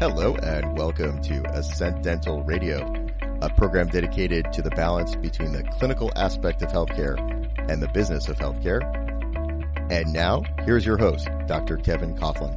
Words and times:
Hello, 0.00 0.36
and 0.36 0.78
welcome 0.78 1.20
to 1.22 1.42
Ascent 1.52 2.04
Dental 2.04 2.44
Radio, 2.44 2.86
a 3.42 3.50
program 3.50 3.88
dedicated 3.88 4.52
to 4.52 4.62
the 4.62 4.70
balance 4.70 5.16
between 5.16 5.50
the 5.50 5.64
clinical 5.64 6.12
aspect 6.14 6.62
of 6.62 6.68
healthcare 6.68 7.18
and 7.68 7.82
the 7.82 7.88
business 7.88 8.28
of 8.28 8.36
healthcare. 8.36 8.80
And 9.90 10.12
now, 10.12 10.44
here's 10.60 10.86
your 10.86 10.98
host, 10.98 11.28
Dr. 11.48 11.78
Kevin 11.78 12.14
Coughlin. 12.14 12.54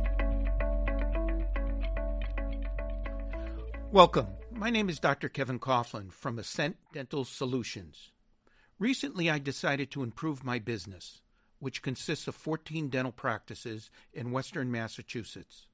Welcome. 3.92 4.28
My 4.52 4.70
name 4.70 4.88
is 4.88 5.00
Dr. 5.00 5.28
Kevin 5.28 5.58
Coughlin 5.58 6.12
from 6.14 6.38
Ascent 6.38 6.78
Dental 6.94 7.26
Solutions. 7.26 8.12
Recently, 8.78 9.32
I 9.32 9.40
decided 9.40 9.90
to 9.90 10.04
improve 10.04 10.44
my 10.44 10.60
business, 10.60 11.22
which 11.58 11.82
consists 11.82 12.28
of 12.28 12.36
14 12.36 12.90
dental 12.90 13.12
practices 13.12 13.90
in 14.14 14.32
Western 14.32 14.70
Massachusetts. 14.70 15.66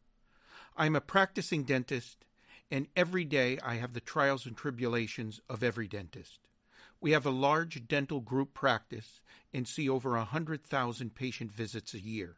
I'm 0.80 0.96
a 0.96 1.02
practicing 1.02 1.64
dentist, 1.64 2.24
and 2.70 2.86
every 2.96 3.26
day 3.26 3.58
I 3.64 3.76
have 3.76 3.94
the 3.94 4.00
trials 4.00 4.46
and 4.46 4.56
tribulations 4.56 5.42
of 5.50 5.64
every 5.64 5.88
dentist. 5.88 6.40
We 7.02 7.12
have 7.12 7.26
a 7.26 7.32
large 7.32 7.88
dental 7.88 8.20
group 8.20 8.54
practice 8.54 9.22
and 9.52 9.68
see 9.68 9.90
over 9.90 10.16
a 10.16 10.20
100,000 10.20 11.16
patient 11.16 11.52
visits 11.52 11.96
a 11.96 12.00
year. 12.00 12.38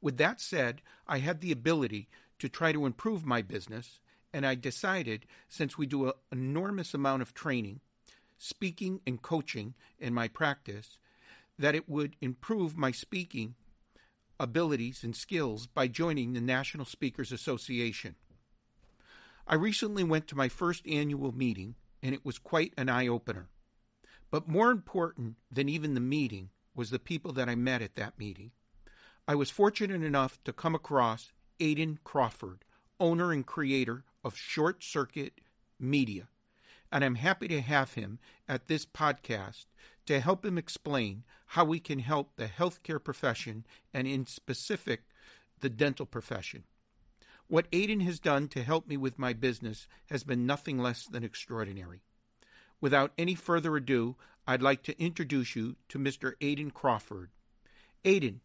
With 0.00 0.16
that 0.16 0.40
said, 0.40 0.80
I 1.06 1.18
had 1.18 1.42
the 1.42 1.52
ability 1.52 2.08
to 2.38 2.48
try 2.48 2.72
to 2.72 2.86
improve 2.86 3.26
my 3.26 3.42
business, 3.42 4.00
and 4.32 4.46
I 4.46 4.54
decided 4.54 5.26
since 5.50 5.76
we 5.76 5.84
do 5.84 6.06
an 6.06 6.14
enormous 6.32 6.94
amount 6.94 7.20
of 7.20 7.34
training, 7.34 7.80
speaking, 8.38 9.02
and 9.06 9.20
coaching 9.20 9.74
in 9.98 10.14
my 10.14 10.26
practice, 10.26 10.96
that 11.58 11.74
it 11.74 11.86
would 11.86 12.16
improve 12.22 12.78
my 12.78 12.92
speaking 12.92 13.56
abilities 14.38 15.04
and 15.04 15.14
skills 15.14 15.66
by 15.66 15.88
joining 15.88 16.32
the 16.32 16.40
National 16.40 16.84
Speakers 16.84 17.32
Association. 17.32 18.16
I 19.46 19.54
recently 19.54 20.04
went 20.04 20.28
to 20.28 20.36
my 20.36 20.48
first 20.48 20.86
annual 20.86 21.32
meeting, 21.32 21.74
and 22.02 22.14
it 22.14 22.24
was 22.24 22.38
quite 22.38 22.72
an 22.76 22.88
eye 22.88 23.08
opener. 23.08 23.48
But 24.30 24.48
more 24.48 24.70
important 24.70 25.36
than 25.50 25.68
even 25.68 25.94
the 25.94 26.00
meeting 26.00 26.50
was 26.74 26.90
the 26.90 26.98
people 26.98 27.32
that 27.32 27.48
I 27.48 27.54
met 27.54 27.82
at 27.82 27.96
that 27.96 28.18
meeting. 28.18 28.52
I 29.28 29.34
was 29.34 29.50
fortunate 29.50 30.02
enough 30.02 30.42
to 30.44 30.52
come 30.52 30.74
across 30.74 31.32
Aidan 31.60 31.98
Crawford, 32.02 32.64
owner 32.98 33.32
and 33.32 33.46
creator 33.46 34.04
of 34.24 34.36
Short 34.36 34.82
Circuit 34.82 35.40
Media, 35.78 36.28
and 36.90 37.04
I'm 37.04 37.16
happy 37.16 37.48
to 37.48 37.60
have 37.60 37.94
him 37.94 38.18
at 38.48 38.68
this 38.68 38.84
podcast 38.84 39.66
to 40.06 40.20
help 40.20 40.44
him 40.44 40.58
explain 40.58 41.24
how 41.46 41.64
we 41.64 41.80
can 41.80 42.00
help 42.00 42.36
the 42.36 42.46
healthcare 42.46 43.02
profession 43.02 43.64
and, 43.92 44.06
in 44.06 44.26
specific, 44.26 45.02
the 45.60 45.70
dental 45.70 46.06
profession. 46.06 46.64
What 47.48 47.66
Aidan 47.72 48.00
has 48.00 48.18
done 48.18 48.48
to 48.48 48.62
help 48.62 48.88
me 48.88 48.96
with 48.96 49.18
my 49.18 49.32
business 49.32 49.86
has 50.10 50.24
been 50.24 50.46
nothing 50.46 50.78
less 50.78 51.06
than 51.06 51.24
extraordinary. 51.24 52.02
Without 52.80 53.12
any 53.18 53.34
further 53.34 53.76
ado, 53.76 54.16
I'd 54.46 54.62
like 54.62 54.82
to 54.84 55.00
introduce 55.00 55.54
you 55.54 55.76
to 55.88 55.98
Mr. 55.98 56.32
Aidan 56.40 56.70
Crawford. 56.70 57.30
Aidan, 58.04 58.40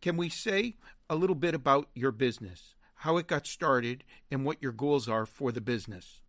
can 0.00 0.16
we 0.16 0.28
say 0.28 0.76
a 1.10 1.16
little 1.16 1.36
bit 1.36 1.54
about 1.54 1.88
your 1.94 2.12
business, 2.12 2.74
how 2.96 3.16
it 3.16 3.26
got 3.26 3.46
started, 3.46 4.04
and 4.30 4.44
what 4.44 4.62
your 4.62 4.72
goals 4.72 5.08
are 5.08 5.26
for 5.26 5.52
the 5.52 5.60
business? 5.60 6.20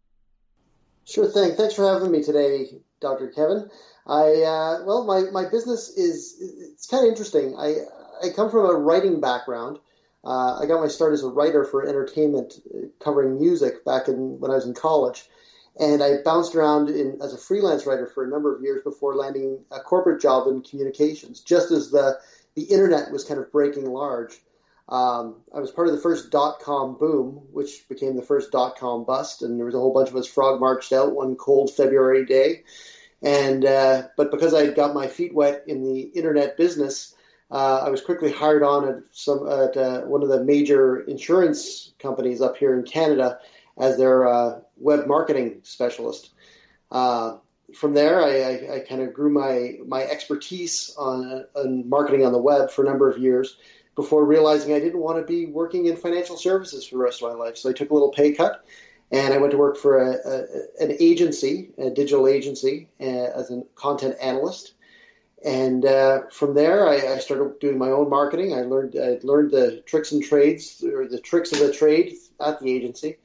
Sure 1.10 1.28
thing. 1.28 1.56
Thanks 1.56 1.74
for 1.74 1.92
having 1.92 2.12
me 2.12 2.22
today, 2.22 2.68
Dr. 3.02 3.30
Kevin. 3.30 3.70
I 4.06 4.44
uh, 4.44 4.84
well, 4.86 5.06
my, 5.06 5.22
my 5.32 5.50
business 5.50 5.90
is 5.90 6.38
it's 6.40 6.86
kind 6.86 7.04
of 7.04 7.10
interesting. 7.10 7.56
I 7.58 7.78
I 8.24 8.30
come 8.36 8.52
from 8.52 8.70
a 8.70 8.76
writing 8.76 9.20
background. 9.20 9.80
Uh, 10.24 10.60
I 10.60 10.66
got 10.68 10.82
my 10.82 10.88
start 10.88 11.14
as 11.14 11.24
a 11.24 11.30
writer 11.30 11.64
for 11.66 11.88
entertainment, 11.88 12.60
uh, 12.76 12.88
covering 13.00 13.40
music 13.40 13.84
back 13.86 14.08
in 14.08 14.40
when 14.40 14.52
I 14.52 14.56
was 14.56 14.68
in 14.68 14.76
college, 14.76 15.24
and 15.80 16.04
I 16.04 16.22
bounced 16.24 16.54
around 16.54 16.90
in, 16.90 17.20
as 17.24 17.34
a 17.34 17.38
freelance 17.38 17.88
writer 17.88 18.06
for 18.06 18.24
a 18.24 18.30
number 18.30 18.56
of 18.56 18.62
years 18.62 18.84
before 18.84 19.16
landing 19.16 19.64
a 19.72 19.80
corporate 19.80 20.22
job 20.22 20.48
in 20.48 20.62
communications. 20.62 21.40
Just 21.40 21.72
as 21.72 21.90
the 21.90 22.20
the 22.54 22.64
internet 22.64 23.12
was 23.12 23.24
kind 23.24 23.40
of 23.40 23.52
breaking 23.52 23.86
large, 23.86 24.42
um, 24.90 25.36
I 25.56 25.60
was 25.60 25.72
part 25.72 25.88
of 25.88 25.96
the 25.96 26.02
first 26.02 26.32
dot 26.32 26.60
com 26.60 26.98
boom, 26.98 27.48
which 27.52 27.88
became 27.88 28.16
the 28.16 28.22
first 28.22 28.52
dot 28.52 28.78
com 28.78 29.06
bust, 29.06 29.44
and 29.44 29.58
there 29.58 29.66
was 29.66 29.76
a 29.76 29.80
whole 29.80 29.94
bunch 29.94 30.10
of 30.10 30.16
us 30.16 30.28
frog 30.28 30.60
marched 30.60 30.92
out 30.92 31.14
one 31.14 31.36
cold 31.36 31.72
February 31.74 32.26
day. 32.26 32.64
And 33.22 33.66
uh, 33.66 34.04
but 34.18 34.32
because 34.32 34.54
I 34.54 34.68
got 34.68 34.94
my 34.94 35.08
feet 35.08 35.34
wet 35.34 35.66
in 35.68 35.84
the 35.84 36.02
internet 36.02 36.58
business, 36.58 37.14
uh, 37.52 37.84
I 37.86 37.90
was 37.90 38.02
quickly 38.02 38.32
hired 38.32 38.64
on 38.64 38.88
at 38.88 39.04
some 39.12 39.48
at 39.48 39.78
uh, 39.78 40.02
one 40.02 40.24
of 40.24 40.30
the 40.30 40.44
major 40.44 41.02
insurance 41.02 41.92
companies 42.00 42.42
up 42.42 42.58
here 42.58 42.74
in 42.74 42.84
Canada 42.84 43.40
as 43.78 43.98
their 43.98 44.28
uh, 44.28 44.60
web 44.78 45.06
marketing 45.06 45.60
specialist. 45.64 46.32
Uh, 46.92 47.38
from 47.76 47.94
there, 47.94 48.24
I, 48.24 48.42
I, 48.42 48.76
I 48.76 48.80
kind 48.80 49.02
of 49.02 49.14
grew 49.14 49.30
my 49.30 49.80
my 49.86 50.02
expertise 50.04 50.96
on, 50.98 51.46
on 51.56 51.90
marketing 51.90 52.26
on 52.26 52.32
the 52.32 52.42
web 52.42 52.72
for 52.72 52.84
a 52.84 52.90
number 52.90 53.10
of 53.10 53.18
years 53.18 53.58
before 54.00 54.24
realizing 54.24 54.74
I 54.74 54.80
didn't 54.80 55.02
want 55.02 55.18
to 55.18 55.26
be 55.26 55.46
working 55.46 55.88
in 55.88 55.98
financial 55.98 56.38
services 56.38 56.88
for 56.88 56.96
the 56.96 57.04
rest 57.04 57.22
of 57.22 57.30
my 57.30 57.36
life. 57.36 57.58
So 57.58 57.70
I 57.70 57.74
took 57.74 57.90
a 57.90 57.94
little 57.94 58.12
pay 58.12 58.32
cut 58.32 58.64
and 59.12 59.34
I 59.34 59.38
went 59.40 59.52
to 59.52 59.58
work 59.58 59.76
for 59.76 59.98
a, 59.98 60.12
a, 60.12 60.84
an 60.86 60.96
agency, 61.02 61.72
a 61.78 61.90
digital 61.90 62.26
agency, 62.26 62.88
uh, 63.02 63.04
as 63.04 63.52
a 63.52 63.64
content 63.76 64.16
analyst. 64.22 64.72
And 65.44 65.86
uh, 65.86 66.28
from 66.32 66.54
there, 66.54 66.88
I, 66.88 67.16
I, 67.16 67.18
started 67.18 67.60
doing 67.60 67.78
my 67.78 67.90
own 67.90 68.10
marketing. 68.10 68.54
I 68.54 68.62
learned 68.62 68.96
I 69.02 69.20
learned 69.24 69.52
the 69.52 69.84
tricks 69.86 70.14
and 70.14 70.24
trades, 70.24 70.82
or 70.84 71.08
the 71.08 71.20
tricks 71.20 71.52
of 71.52 71.60
the 71.60 71.74
trade 71.74 72.16
at 72.46 72.60
the 72.62 72.72
agency. 72.72 73.18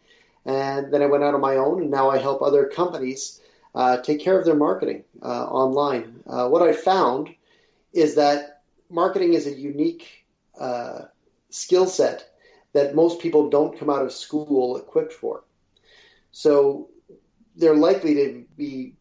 And 0.44 0.92
then 0.92 1.02
I 1.02 1.06
went 1.06 1.22
out 1.22 1.34
on 1.34 1.40
my 1.40 1.56
own, 1.56 1.82
and 1.82 1.90
now 1.90 2.10
I 2.10 2.18
help 2.18 2.42
other 2.42 2.66
companies 2.66 3.40
uh, 3.74 3.98
take 3.98 4.20
care 4.20 4.38
of 4.38 4.44
their 4.44 4.56
marketing 4.56 5.04
uh, 5.22 5.44
online. 5.46 6.22
Uh, 6.26 6.48
what 6.48 6.62
I 6.62 6.72
found 6.72 7.34
is 7.92 8.16
that 8.16 8.62
marketing 8.88 9.34
is 9.34 9.46
a 9.46 9.54
unique 9.54 10.23
uh, 10.58 11.02
skill 11.50 11.86
set 11.86 12.28
that 12.72 12.94
most 12.94 13.20
people 13.20 13.50
don't 13.50 13.78
come 13.78 13.90
out 13.90 14.02
of 14.02 14.12
school 14.12 14.76
equipped 14.76 15.12
for. 15.12 15.44
So 16.32 16.88
they're 17.56 17.76
likely 17.76 18.14
to 18.14 18.44
be, 18.56 18.94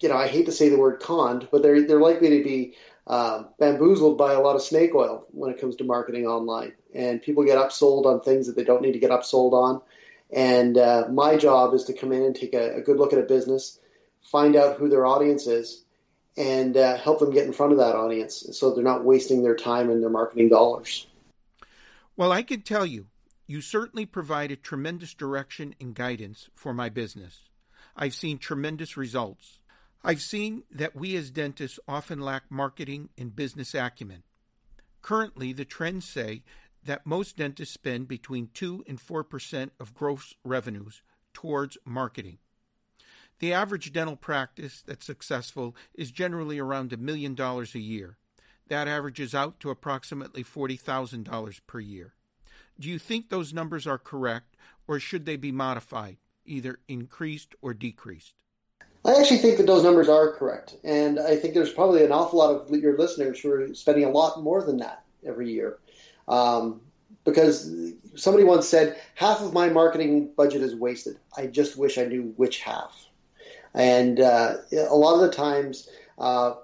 you 0.00 0.08
know, 0.08 0.16
I 0.16 0.28
hate 0.28 0.46
to 0.46 0.52
say 0.52 0.68
the 0.68 0.78
word 0.78 1.00
conned, 1.00 1.48
but 1.50 1.62
they're 1.62 1.86
they're 1.86 2.00
likely 2.00 2.38
to 2.38 2.44
be 2.44 2.74
uh, 3.06 3.44
bamboozled 3.58 4.18
by 4.18 4.32
a 4.32 4.40
lot 4.40 4.56
of 4.56 4.62
snake 4.62 4.94
oil 4.94 5.26
when 5.30 5.50
it 5.50 5.60
comes 5.60 5.76
to 5.76 5.84
marketing 5.84 6.26
online, 6.26 6.72
and 6.94 7.22
people 7.22 7.44
get 7.44 7.58
upsold 7.58 8.06
on 8.06 8.20
things 8.20 8.46
that 8.46 8.56
they 8.56 8.64
don't 8.64 8.82
need 8.82 8.92
to 8.92 8.98
get 8.98 9.10
upsold 9.10 9.52
on. 9.52 9.82
And 10.30 10.76
uh, 10.76 11.06
my 11.10 11.36
job 11.36 11.74
is 11.74 11.84
to 11.84 11.92
come 11.92 12.12
in 12.12 12.22
and 12.22 12.34
take 12.34 12.54
a, 12.54 12.76
a, 12.76 12.80
good 12.80 12.96
look 12.96 13.12
at 13.12 13.20
a 13.20 13.22
business, 13.22 13.78
find 14.22 14.56
out 14.56 14.76
who 14.76 14.88
their 14.88 15.06
audience 15.06 15.46
is, 15.46 15.84
and 16.36 16.76
uh, 16.76 16.96
help 16.98 17.18
them 17.20 17.30
get 17.30 17.46
in 17.46 17.52
front 17.52 17.72
of 17.72 17.78
that 17.78 17.94
audience 17.94 18.46
so 18.52 18.74
they're 18.74 18.84
not 18.84 19.04
wasting 19.04 19.42
their 19.42 19.56
time 19.56 19.90
and 19.90 20.02
their 20.02 20.10
marketing 20.10 20.48
dollars. 20.48 21.06
Well, 22.16 22.32
I 22.32 22.42
can 22.42 22.62
tell 22.62 22.86
you, 22.86 23.06
you 23.46 23.60
certainly 23.60 24.06
provided 24.06 24.62
tremendous 24.62 25.14
direction 25.14 25.74
and 25.80 25.94
guidance 25.94 26.48
for 26.54 26.74
my 26.74 26.88
business. 26.88 27.40
I've 27.96 28.14
seen 28.14 28.38
tremendous 28.38 28.96
results. 28.96 29.58
I've 30.04 30.20
seen 30.20 30.64
that 30.70 30.94
we 30.94 31.16
as 31.16 31.30
dentists 31.30 31.80
often 31.88 32.20
lack 32.20 32.44
marketing 32.50 33.08
and 33.16 33.34
business 33.34 33.74
acumen. 33.74 34.22
Currently, 35.02 35.52
the 35.52 35.64
trends 35.64 36.08
say 36.08 36.42
that 36.84 37.06
most 37.06 37.36
dentists 37.36 37.74
spend 37.74 38.08
between 38.08 38.50
2 38.54 38.84
and 38.86 39.00
4% 39.00 39.70
of 39.80 39.94
gross 39.94 40.34
revenues 40.44 41.02
towards 41.32 41.78
marketing. 41.84 42.38
The 43.38 43.52
average 43.52 43.92
dental 43.92 44.16
practice 44.16 44.82
that's 44.86 45.04
successful 45.04 45.76
is 45.94 46.10
generally 46.10 46.58
around 46.58 46.92
a 46.92 46.96
million 46.96 47.34
dollars 47.34 47.74
a 47.74 47.80
year. 47.80 48.16
That 48.68 48.88
averages 48.88 49.34
out 49.34 49.60
to 49.60 49.70
approximately 49.70 50.42
$40,000 50.42 51.60
per 51.66 51.80
year. 51.80 52.14
Do 52.78 52.88
you 52.88 52.98
think 52.98 53.28
those 53.28 53.54
numbers 53.54 53.86
are 53.86 53.98
correct, 53.98 54.56
or 54.88 54.98
should 54.98 55.24
they 55.24 55.36
be 55.36 55.52
modified, 55.52 56.16
either 56.44 56.78
increased 56.88 57.54
or 57.62 57.74
decreased? 57.74 58.34
I 59.04 59.14
actually 59.14 59.38
think 59.38 59.58
that 59.58 59.66
those 59.66 59.84
numbers 59.84 60.08
are 60.08 60.32
correct. 60.32 60.76
And 60.82 61.20
I 61.20 61.36
think 61.36 61.54
there's 61.54 61.72
probably 61.72 62.04
an 62.04 62.12
awful 62.12 62.40
lot 62.40 62.50
of 62.50 62.70
your 62.70 62.98
listeners 62.98 63.38
who 63.38 63.52
are 63.52 63.74
spending 63.74 64.04
a 64.04 64.10
lot 64.10 64.42
more 64.42 64.62
than 64.62 64.78
that 64.78 65.04
every 65.24 65.52
year. 65.52 65.78
Um, 66.26 66.80
because 67.24 67.70
somebody 68.16 68.44
once 68.44 68.68
said, 68.68 69.00
half 69.14 69.40
of 69.40 69.52
my 69.52 69.68
marketing 69.68 70.30
budget 70.36 70.62
is 70.62 70.74
wasted. 70.74 71.18
I 71.36 71.46
just 71.46 71.76
wish 71.76 71.98
I 71.98 72.04
knew 72.04 72.34
which 72.36 72.60
half. 72.60 73.05
And 73.76 74.18
uh, 74.18 74.56
a 74.72 74.96
lot 74.96 75.14
of 75.14 75.20
the 75.20 75.36
times, 75.36 75.88
uh, 76.18 76.54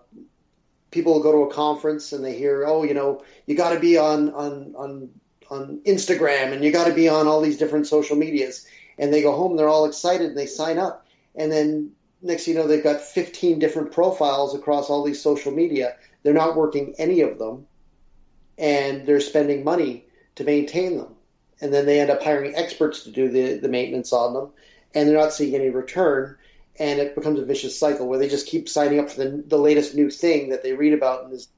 people 0.91 1.23
go 1.23 1.33
to 1.33 1.51
a 1.51 1.55
conference 1.55 2.13
and 2.13 2.25
they 2.25 2.37
hear, 2.37 2.65
oh, 2.67 2.85
you 2.85 2.95
know, 2.95 3.23
you 3.47 3.55
got 3.55 3.75
to 3.75 3.81
be 3.81 3.99
on 3.99 4.33
on 4.33 4.75
on 4.77 5.11
on 5.51 5.81
Instagram 5.85 6.53
and 6.53 6.65
you 6.65 6.73
got 6.73 6.87
to 6.87 6.95
be 6.95 7.11
on 7.11 7.29
all 7.29 7.43
these 7.43 7.59
different 7.59 7.87
social 7.87 8.17
medias. 8.17 8.67
And 8.99 9.13
they 9.13 9.21
go 9.21 9.37
home, 9.37 9.57
they're 9.57 9.69
all 9.69 9.85
excited, 9.85 10.29
and 10.29 10.39
they 10.39 10.47
sign 10.47 10.79
up, 10.79 11.07
and 11.35 11.51
then 11.51 11.93
next 12.21 12.47
you 12.47 12.55
know 12.55 12.67
they've 12.67 12.85
got 12.85 13.01
15 13.01 13.59
different 13.59 13.91
profiles 13.91 14.55
across 14.55 14.89
all 14.89 15.03
these 15.03 15.21
social 15.21 15.53
media. 15.53 15.97
They're 16.23 16.35
not 16.35 16.57
working 16.57 16.95
any 16.99 17.23
of 17.23 17.39
them, 17.39 17.67
and 18.59 19.07
they're 19.07 19.21
spending 19.21 19.65
money 19.65 20.07
to 20.37 20.45
maintain 20.45 20.97
them. 20.97 21.15
And 21.61 21.73
then 21.73 21.87
they 21.87 22.01
end 22.01 22.11
up 22.11 22.23
hiring 22.23 22.55
experts 22.55 23.05
to 23.05 23.11
do 23.11 23.29
the, 23.29 23.59
the 23.59 23.69
maintenance 23.69 24.13
on 24.13 24.35
them, 24.35 24.51
and 24.95 25.09
they're 25.09 25.19
not 25.19 25.33
seeing 25.33 25.55
any 25.55 25.71
return 25.71 26.37
and 26.79 27.01
it 27.01 27.15
becomes 27.15 27.39
a 27.39 27.45
vicious 27.45 27.79
cycle 27.79 28.09
where 28.09 28.19
they 28.19 28.29
just 28.29 28.47
keep 28.47 28.69
signing 28.69 28.99
up 28.99 29.11
for 29.11 29.25
the, 29.25 29.45
the 29.47 29.59
latest 29.59 29.95
new 29.95 30.11
thing 30.11 30.51
that 30.51 30.63
they 30.63 30.73
read 30.73 30.95
about 30.95 31.25
and 31.25 31.33
is 31.33 31.49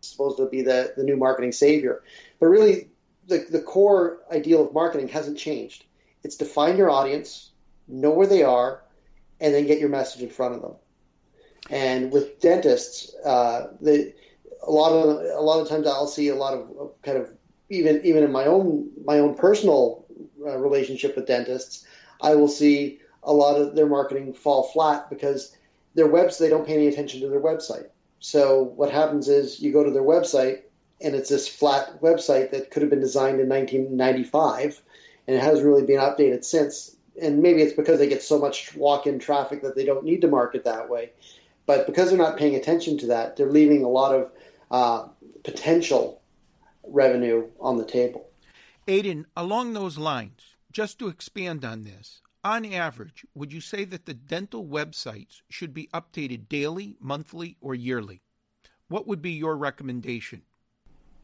supposed 0.00 0.38
to 0.38 0.46
be 0.46 0.62
the, 0.62 0.92
the 0.96 1.04
new 1.04 1.16
marketing 1.16 1.52
savior. 1.52 2.02
But 2.40 2.46
really, 2.46 2.88
the, 3.26 3.46
the 3.50 3.60
core 3.60 4.18
ideal 4.30 4.66
of 4.66 4.74
marketing 4.74 5.08
hasn't 5.08 5.38
changed. 5.38 5.84
It's 6.22 6.36
to 6.36 6.44
find 6.44 6.78
your 6.78 6.90
audience, 6.90 7.50
know 7.86 8.10
where 8.10 8.26
they 8.26 8.42
are, 8.42 8.82
and 9.40 9.54
then 9.54 9.66
get 9.66 9.78
your 9.78 9.88
message 9.88 10.22
in 10.22 10.30
front 10.30 10.54
of 10.54 10.62
them. 10.62 10.74
And 11.70 12.12
with 12.12 12.40
dentists, 12.40 13.14
uh, 13.24 13.68
the, 13.80 14.12
a 14.62 14.70
lot 14.70 14.92
of 14.92 15.20
a 15.38 15.40
lot 15.40 15.60
of 15.60 15.68
times 15.68 15.86
I'll 15.86 16.06
see 16.06 16.28
a 16.28 16.34
lot 16.34 16.54
of 16.54 16.92
kind 17.02 17.18
of 17.18 17.30
even 17.70 18.04
even 18.04 18.24
in 18.24 18.32
my 18.32 18.46
own 18.46 18.90
my 19.04 19.18
own 19.18 19.34
personal 19.34 20.06
uh, 20.44 20.58
relationship 20.58 21.16
with 21.16 21.26
dentists, 21.26 21.86
I 22.20 22.34
will 22.34 22.48
see 22.48 23.00
a 23.24 23.32
lot 23.32 23.60
of 23.60 23.74
their 23.74 23.86
marketing 23.86 24.34
fall 24.34 24.64
flat 24.64 25.10
because 25.10 25.56
their 25.94 26.06
webs 26.06 26.38
they 26.38 26.48
don't 26.48 26.66
pay 26.66 26.74
any 26.74 26.88
attention 26.88 27.20
to 27.20 27.28
their 27.28 27.40
website. 27.40 27.88
So 28.20 28.62
what 28.62 28.90
happens 28.90 29.28
is 29.28 29.60
you 29.60 29.72
go 29.72 29.84
to 29.84 29.90
their 29.90 30.02
website 30.02 30.62
and 31.00 31.14
it's 31.14 31.28
this 31.28 31.48
flat 31.48 32.00
website 32.00 32.50
that 32.52 32.70
could 32.70 32.82
have 32.82 32.90
been 32.90 33.00
designed 33.00 33.40
in 33.40 33.48
1995 33.48 34.80
and 35.26 35.36
it 35.36 35.42
hasn't 35.42 35.66
really 35.66 35.84
been 35.84 36.00
updated 36.00 36.44
since. 36.44 36.96
And 37.20 37.42
maybe 37.42 37.62
it's 37.62 37.74
because 37.74 37.98
they 37.98 38.08
get 38.08 38.22
so 38.22 38.38
much 38.38 38.74
walk-in 38.74 39.18
traffic 39.18 39.62
that 39.62 39.76
they 39.76 39.84
don't 39.84 40.04
need 40.04 40.22
to 40.22 40.28
market 40.28 40.64
that 40.64 40.88
way. 40.88 41.10
But 41.66 41.86
because 41.86 42.08
they're 42.08 42.18
not 42.18 42.36
paying 42.36 42.56
attention 42.56 42.98
to 42.98 43.06
that, 43.08 43.36
they're 43.36 43.50
leaving 43.50 43.84
a 43.84 43.88
lot 43.88 44.14
of 44.14 44.30
uh, 44.70 45.08
potential 45.44 46.20
revenue 46.86 47.48
on 47.60 47.78
the 47.78 47.84
table. 47.84 48.26
Aidan, 48.86 49.26
along 49.36 49.72
those 49.72 49.96
lines, 49.96 50.56
just 50.70 50.98
to 50.98 51.08
expand 51.08 51.64
on 51.64 51.84
this, 51.84 52.20
on 52.44 52.70
average, 52.72 53.24
would 53.34 53.52
you 53.52 53.60
say 53.60 53.84
that 53.86 54.06
the 54.06 54.14
dental 54.14 54.64
websites 54.64 55.40
should 55.48 55.72
be 55.72 55.88
updated 55.94 56.48
daily, 56.48 56.96
monthly, 57.00 57.56
or 57.60 57.74
yearly? 57.74 58.20
What 58.88 59.06
would 59.06 59.22
be 59.22 59.32
your 59.32 59.56
recommendation? 59.56 60.42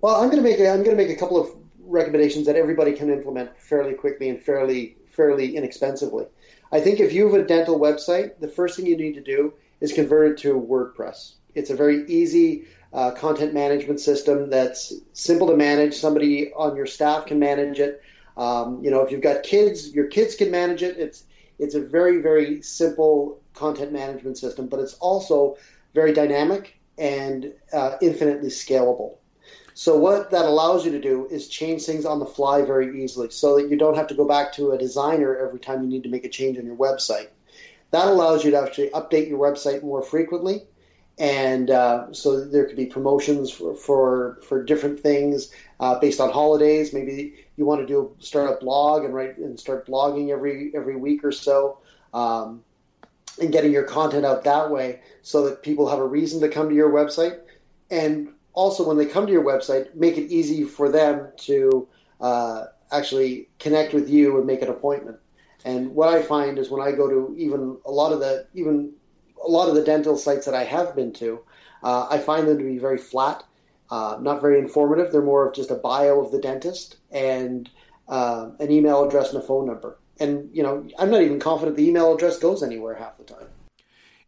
Well, 0.00 0.16
I'm 0.16 0.30
going 0.30 0.42
to 0.42 0.48
make 0.48 0.58
a, 0.58 0.68
I'm 0.70 0.82
going 0.82 0.96
to 0.96 1.02
make 1.02 1.14
a 1.14 1.20
couple 1.20 1.38
of 1.38 1.50
recommendations 1.78 2.46
that 2.46 2.56
everybody 2.56 2.92
can 2.92 3.10
implement 3.10 3.56
fairly 3.58 3.94
quickly 3.94 4.30
and 4.30 4.42
fairly 4.42 4.96
fairly 5.10 5.56
inexpensively. 5.56 6.24
I 6.72 6.80
think 6.80 7.00
if 7.00 7.12
you 7.12 7.30
have 7.30 7.38
a 7.38 7.46
dental 7.46 7.78
website, 7.78 8.38
the 8.40 8.48
first 8.48 8.76
thing 8.76 8.86
you 8.86 8.96
need 8.96 9.14
to 9.14 9.20
do 9.20 9.52
is 9.80 9.92
convert 9.92 10.32
it 10.32 10.38
to 10.42 10.54
WordPress. 10.54 11.34
It's 11.54 11.70
a 11.70 11.76
very 11.76 12.06
easy 12.06 12.66
uh, 12.92 13.10
content 13.10 13.52
management 13.52 14.00
system 14.00 14.50
that's 14.50 14.92
simple 15.12 15.48
to 15.48 15.56
manage. 15.56 15.94
Somebody 15.94 16.52
on 16.52 16.76
your 16.76 16.86
staff 16.86 17.26
can 17.26 17.38
manage 17.38 17.80
it. 17.80 18.02
Um, 18.40 18.82
you 18.82 18.90
know, 18.90 19.02
if 19.02 19.12
you've 19.12 19.20
got 19.20 19.42
kids, 19.42 19.92
your 19.92 20.06
kids 20.06 20.34
can 20.34 20.50
manage 20.50 20.82
it. 20.82 20.96
It's 20.98 21.24
it's 21.58 21.74
a 21.74 21.80
very 21.80 22.22
very 22.22 22.62
simple 22.62 23.38
content 23.52 23.92
management 23.92 24.38
system, 24.38 24.66
but 24.68 24.80
it's 24.80 24.94
also 24.94 25.58
very 25.94 26.14
dynamic 26.14 26.80
and 26.96 27.52
uh, 27.70 27.96
infinitely 28.00 28.48
scalable. 28.48 29.16
So 29.74 29.98
what 29.98 30.30
that 30.30 30.46
allows 30.46 30.86
you 30.86 30.92
to 30.92 31.00
do 31.00 31.26
is 31.30 31.48
change 31.48 31.84
things 31.84 32.06
on 32.06 32.18
the 32.18 32.26
fly 32.26 32.62
very 32.62 33.04
easily, 33.04 33.30
so 33.30 33.56
that 33.56 33.68
you 33.68 33.76
don't 33.76 33.96
have 33.96 34.06
to 34.06 34.14
go 34.14 34.26
back 34.26 34.54
to 34.54 34.72
a 34.72 34.78
designer 34.78 35.36
every 35.36 35.60
time 35.60 35.82
you 35.82 35.88
need 35.90 36.04
to 36.04 36.08
make 36.08 36.24
a 36.24 36.30
change 36.30 36.56
on 36.56 36.64
your 36.64 36.76
website. 36.76 37.28
That 37.90 38.08
allows 38.08 38.42
you 38.42 38.52
to 38.52 38.62
actually 38.62 38.88
update 38.90 39.28
your 39.28 39.38
website 39.38 39.82
more 39.82 40.02
frequently 40.02 40.62
and 41.20 41.70
uh, 41.70 42.10
so 42.12 42.46
there 42.46 42.64
could 42.64 42.76
be 42.76 42.86
promotions 42.86 43.50
for 43.50 43.74
for, 43.76 44.40
for 44.48 44.64
different 44.64 45.00
things 45.00 45.52
uh, 45.78 45.98
based 45.98 46.18
on 46.18 46.30
holidays. 46.30 46.94
Maybe 46.94 47.34
you 47.60 47.66
want 47.66 47.80
to 47.82 47.86
do 47.86 48.16
start 48.18 48.50
a 48.50 48.56
blog 48.64 49.04
and 49.04 49.14
write 49.14 49.36
and 49.36 49.60
start 49.60 49.86
blogging 49.86 50.30
every 50.30 50.72
every 50.74 50.96
week 50.96 51.22
or 51.22 51.30
so, 51.30 51.78
um, 52.14 52.64
and 53.40 53.52
getting 53.52 53.70
your 53.70 53.84
content 53.84 54.24
out 54.24 54.42
that 54.44 54.70
way, 54.70 55.00
so 55.20 55.44
that 55.44 55.62
people 55.62 55.88
have 55.88 55.98
a 55.98 56.06
reason 56.06 56.40
to 56.40 56.48
come 56.48 56.70
to 56.70 56.74
your 56.74 56.90
website, 56.90 57.38
and 57.90 58.32
also 58.54 58.88
when 58.88 58.96
they 58.96 59.06
come 59.06 59.26
to 59.26 59.32
your 59.32 59.44
website, 59.44 59.94
make 59.94 60.16
it 60.16 60.32
easy 60.32 60.64
for 60.64 60.88
them 60.88 61.28
to 61.36 61.86
uh, 62.20 62.64
actually 62.90 63.48
connect 63.58 63.92
with 63.92 64.08
you 64.08 64.38
and 64.38 64.46
make 64.46 64.62
an 64.62 64.68
appointment. 64.68 65.18
And 65.64 65.94
what 65.94 66.08
I 66.08 66.22
find 66.22 66.58
is 66.58 66.70
when 66.70 66.80
I 66.80 66.92
go 66.92 67.08
to 67.08 67.34
even 67.36 67.76
a 67.84 67.90
lot 67.90 68.12
of 68.14 68.20
the 68.20 68.46
even 68.54 68.92
a 69.44 69.48
lot 69.48 69.68
of 69.68 69.74
the 69.74 69.84
dental 69.84 70.16
sites 70.16 70.46
that 70.46 70.54
I 70.54 70.64
have 70.64 70.96
been 70.96 71.12
to, 71.14 71.40
uh, 71.82 72.06
I 72.10 72.18
find 72.18 72.48
them 72.48 72.58
to 72.58 72.64
be 72.64 72.78
very 72.78 72.98
flat, 72.98 73.44
uh, 73.90 74.18
not 74.20 74.40
very 74.40 74.58
informative. 74.58 75.12
They're 75.12 75.22
more 75.22 75.48
of 75.48 75.54
just 75.54 75.70
a 75.70 75.76
bio 75.76 76.20
of 76.20 76.32
the 76.32 76.38
dentist 76.38 76.96
and 77.10 77.68
uh, 78.08 78.50
an 78.58 78.70
email 78.70 79.04
address 79.04 79.32
and 79.32 79.42
a 79.42 79.46
phone 79.46 79.66
number. 79.66 79.98
And 80.18 80.50
you 80.52 80.62
know, 80.62 80.86
I'm 80.98 81.10
not 81.10 81.22
even 81.22 81.40
confident 81.40 81.76
the 81.76 81.88
email 81.88 82.14
address 82.14 82.38
goes 82.38 82.62
anywhere 82.62 82.94
half 82.94 83.16
the 83.18 83.24
time. 83.24 83.46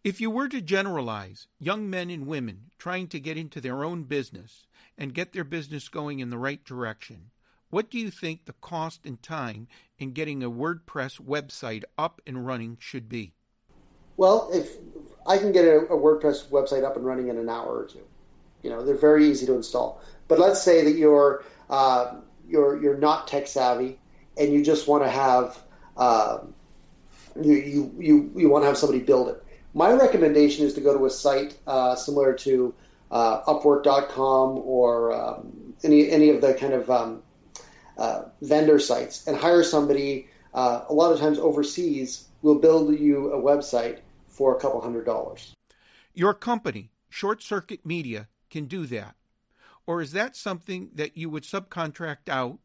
If 0.04 0.20
you 0.20 0.30
were 0.30 0.48
to 0.48 0.60
generalize 0.60 1.46
young 1.60 1.88
men 1.88 2.10
and 2.10 2.26
women 2.26 2.70
trying 2.78 3.06
to 3.08 3.20
get 3.20 3.36
into 3.36 3.60
their 3.60 3.84
own 3.84 4.02
business 4.02 4.66
and 4.98 5.14
get 5.14 5.32
their 5.32 5.44
business 5.44 5.88
going 5.88 6.18
in 6.18 6.30
the 6.30 6.38
right 6.38 6.64
direction, 6.64 7.30
what 7.70 7.88
do 7.88 7.98
you 7.98 8.10
think 8.10 8.44
the 8.44 8.52
cost 8.54 9.06
and 9.06 9.22
time 9.22 9.68
in 9.98 10.12
getting 10.12 10.42
a 10.42 10.50
WordPress 10.50 11.20
website 11.20 11.84
up 11.96 12.20
and 12.26 12.44
running 12.46 12.78
should 12.80 13.08
be? 13.08 13.32
Well, 14.16 14.50
if 14.52 14.76
I 15.26 15.38
can 15.38 15.52
get 15.52 15.64
a, 15.64 15.78
a, 15.86 15.96
WordPress 15.96 16.48
website 16.48 16.84
up 16.84 16.96
and 16.96 17.06
running 17.06 17.28
in 17.28 17.38
an 17.38 17.48
hour 17.48 17.78
or 17.78 17.86
two, 17.86 18.04
you 18.62 18.70
know, 18.70 18.84
they're 18.84 18.94
very 18.94 19.28
easy 19.28 19.46
to 19.46 19.54
install. 19.54 20.00
But 20.28 20.38
let's 20.38 20.62
say 20.62 20.84
that 20.84 20.96
you're 20.96 21.44
uh, 21.68 22.14
you're 22.48 22.80
you're 22.82 22.98
not 22.98 23.28
tech 23.28 23.46
savvy 23.46 23.98
and 24.36 24.52
you 24.52 24.64
just 24.64 24.88
want 24.88 25.04
to 25.04 25.10
have 25.10 25.58
uh, 25.96 26.38
you, 27.40 27.54
you 27.54 27.94
you 27.98 28.32
you 28.36 28.48
want 28.48 28.62
to 28.62 28.66
have 28.66 28.78
somebody 28.78 29.00
build 29.00 29.28
it. 29.28 29.42
My 29.74 29.92
recommendation 29.92 30.66
is 30.66 30.74
to 30.74 30.80
go 30.80 30.96
to 30.96 31.06
a 31.06 31.10
site 31.10 31.56
uh, 31.66 31.94
similar 31.96 32.34
to 32.34 32.74
uh, 33.10 33.42
Upwork.com 33.44 34.58
or 34.58 35.12
um, 35.12 35.74
any 35.82 36.10
any 36.10 36.30
of 36.30 36.40
the 36.40 36.54
kind 36.54 36.74
of 36.74 36.90
um, 36.90 37.22
uh, 37.96 38.24
vendor 38.40 38.78
sites 38.78 39.26
and 39.26 39.36
hire 39.36 39.62
somebody. 39.62 40.28
Uh, 40.54 40.84
a 40.88 40.92
lot 40.92 41.12
of 41.12 41.18
times 41.18 41.38
overseas 41.38 42.26
will 42.42 42.58
build 42.58 42.98
you 42.98 43.32
a 43.32 43.40
website 43.40 44.00
for 44.28 44.54
a 44.54 44.60
couple 44.60 44.80
hundred 44.82 45.06
dollars. 45.06 45.54
Your 46.14 46.34
company, 46.34 46.90
Short 47.08 47.42
Circuit 47.42 47.86
Media, 47.86 48.28
can 48.52 48.66
do 48.66 48.86
that. 48.86 49.16
Or 49.84 50.00
is 50.00 50.12
that 50.12 50.36
something 50.36 50.90
that 50.94 51.16
you 51.16 51.28
would 51.28 51.42
subcontract 51.42 52.28
out, 52.28 52.58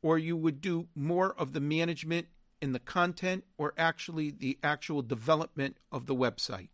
or 0.00 0.16
you 0.16 0.36
would 0.36 0.60
do 0.60 0.86
more 0.94 1.34
of 1.36 1.52
the 1.52 1.60
management 1.60 2.28
in 2.62 2.72
the 2.72 2.78
content, 2.78 3.42
or 3.58 3.74
actually 3.76 4.30
the 4.30 4.56
actual 4.62 5.02
development 5.02 5.78
of 5.90 6.06
the 6.06 6.14
website? 6.14 6.68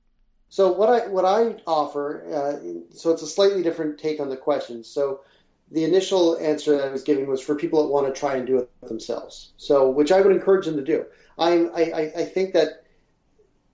So 0.50 0.70
what 0.70 0.90
I 0.90 1.08
what 1.08 1.24
I 1.24 1.56
offer, 1.66 2.22
uh, 2.30 2.94
so 2.94 3.10
it's 3.12 3.22
a 3.22 3.26
slightly 3.26 3.62
different 3.62 3.98
take 3.98 4.20
on 4.20 4.28
the 4.28 4.36
question. 4.36 4.84
So 4.84 5.22
the 5.70 5.84
initial 5.84 6.36
answer 6.36 6.76
that 6.76 6.88
I 6.88 6.90
was 6.90 7.02
giving 7.02 7.26
was 7.26 7.40
for 7.40 7.54
people 7.54 7.82
that 7.82 7.88
want 7.88 8.12
to 8.12 8.20
try 8.20 8.36
and 8.36 8.46
do 8.46 8.58
it 8.58 8.68
themselves. 8.82 9.54
So 9.56 9.88
which 9.88 10.12
I 10.12 10.20
would 10.20 10.36
encourage 10.36 10.66
them 10.66 10.76
to 10.76 10.84
do. 10.84 11.06
I, 11.38 11.64
I, 11.74 12.12
I 12.22 12.24
think 12.26 12.52
that 12.52 12.84